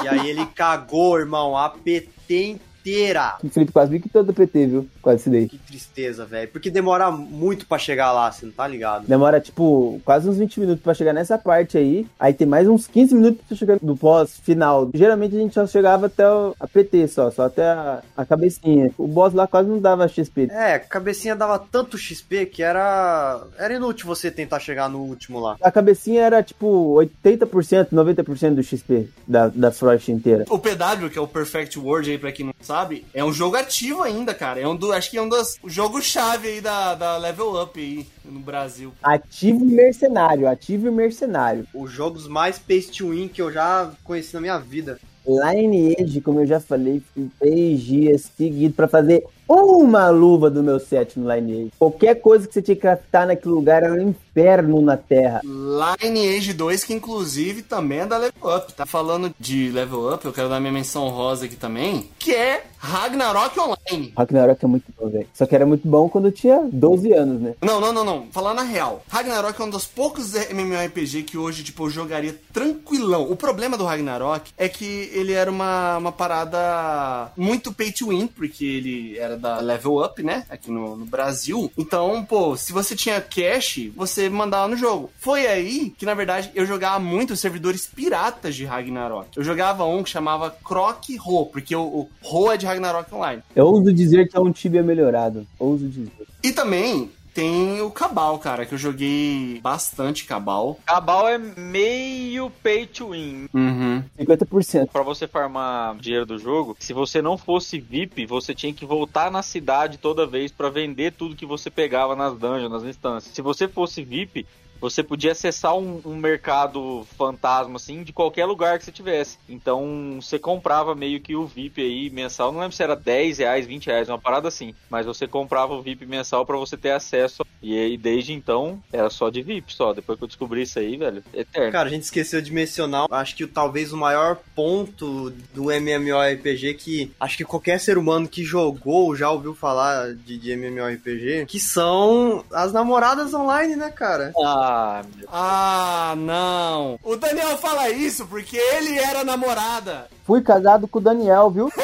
[0.03, 3.35] E aí ele cagou, irmão, a PT inteira.
[3.43, 4.88] O Felipe quase viu que todo PT, viu?
[5.01, 5.47] Quase isso daí.
[5.47, 6.49] Que tristeza, velho.
[6.49, 9.07] Porque demora muito pra chegar lá, você não tá ligado?
[9.07, 12.05] Demora, tipo, quase uns 20 minutos pra chegar nessa parte aí.
[12.19, 14.89] Aí tem mais uns 15 minutos pra chegar do pós-final.
[14.93, 18.91] Geralmente a gente só chegava até o- a PT só, só até a, a cabecinha.
[18.97, 20.47] O boss lá quase não dava XP.
[20.51, 23.41] É, a cabecinha dava tanto XP que era.
[23.57, 25.55] Era inútil você tentar chegar no último lá.
[25.61, 30.45] A cabecinha era, tipo, 80%, 90% do XP da, da Frost inteira.
[30.49, 32.73] O PW, que é o Perfect World aí, pra quem não sabe,
[33.14, 34.60] é um jogo ativo ainda, cara.
[34.60, 38.08] É um do, acho que é um dos jogos-chave aí da, da Level Up aí
[38.26, 38.94] no Brasil.
[39.02, 41.68] Ativo e mercenário, ativo e mercenário.
[41.74, 45.00] Os jogos mais pace to win que eu já conheci na minha vida.
[45.26, 50.80] Lineage, como eu já falei, fui três dias seguidos pra fazer uma luva do meu
[50.80, 51.72] set no Lineage.
[51.78, 55.41] Qualquer coisa que você tinha que craftar naquele lugar era um inferno na terra.
[55.44, 58.86] Lineage 2, que inclusive também é da Level Up, tá?
[58.86, 63.57] Falando de Level Up, eu quero dar minha menção rosa aqui também, que é Ragnarok
[63.60, 64.14] Online.
[64.18, 65.28] Ragnarok é muito bom, velho.
[65.34, 67.56] Só que era muito bom quando eu tinha 12 anos, né?
[67.61, 68.28] Não, não, não, não.
[68.32, 69.03] Falar na real.
[69.07, 73.32] Ragnarok é um dos poucos MMORPG que hoje, tipo, eu jogaria tranquilão.
[73.32, 78.28] O problema do Ragnarok é que ele era uma, uma parada muito pay to win,
[78.28, 80.45] porque ele era da Level Up, né?
[80.49, 81.72] Aqui no, no Brasil.
[81.77, 85.10] Então, pô, se você tinha cash, você mandava no jogo.
[85.19, 89.30] Foi aí que, na verdade, eu jogava muito servidores piratas de Ragnarok.
[89.35, 93.41] Eu jogava um que chamava Croc Ro, porque o, o Ro é de Ragnarok Online.
[93.55, 95.45] Eu ouso dizer que é um Tibia melhorado.
[95.60, 96.11] Ouso dizer.
[96.43, 100.80] E também tem o Cabal, cara, que eu joguei bastante Cabal.
[100.85, 103.47] Cabal é meio pay to win.
[103.53, 104.03] Uhum.
[104.19, 104.89] 50%.
[104.91, 109.31] Pra você farmar dinheiro do jogo, se você não fosse VIP, você tinha que voltar
[109.31, 113.34] na cidade toda vez pra vender tudo que você pegava nas dungeons, nas instâncias.
[113.34, 114.45] Se você fosse VIP,
[114.84, 119.38] você podia acessar um, um mercado fantasma, assim, de qualquer lugar que você tivesse.
[119.47, 122.51] Então, você comprava meio que o VIP aí mensal.
[122.51, 124.76] Não lembro se era 10 reais, 20 reais, uma parada assim.
[124.89, 127.45] Mas você comprava o VIP mensal pra você ter acesso.
[127.61, 129.93] E aí, desde então, era só de VIP, só.
[129.93, 131.72] Depois que eu descobri isso aí, velho, eterno.
[131.72, 137.11] Cara, a gente esqueceu de mencionar, acho que talvez o maior ponto do MMORPG que
[137.18, 142.43] acho que qualquer ser humano que jogou já ouviu falar de, de MMORPG, que são
[142.51, 144.34] as namoradas online, né, cara?
[144.43, 144.73] Ah,
[145.16, 145.28] meu.
[145.32, 147.00] Ah, não.
[147.04, 150.08] O Daniel fala isso porque ele era namorada.
[150.26, 151.70] Fui casado com o Daniel, viu?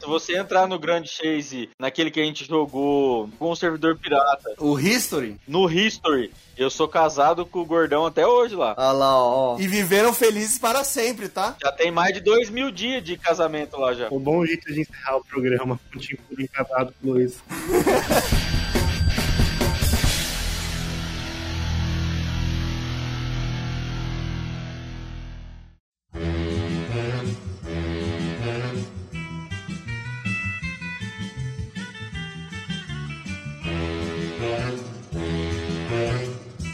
[0.00, 4.54] Se você entrar no Grand Chase, naquele que a gente jogou com o servidor pirata,
[4.60, 5.36] O History.
[5.48, 8.74] no History, eu sou casado com o gordão até hoje lá.
[8.78, 9.58] Olha lá, ó.
[9.58, 11.56] E viveram felizes para sempre, tá?
[11.60, 14.06] Já tem mais de dois mil dias de casamento lá já.
[14.10, 17.42] O bom jeito de encerrar o programa com o Tim Pudim casado com o Luiz.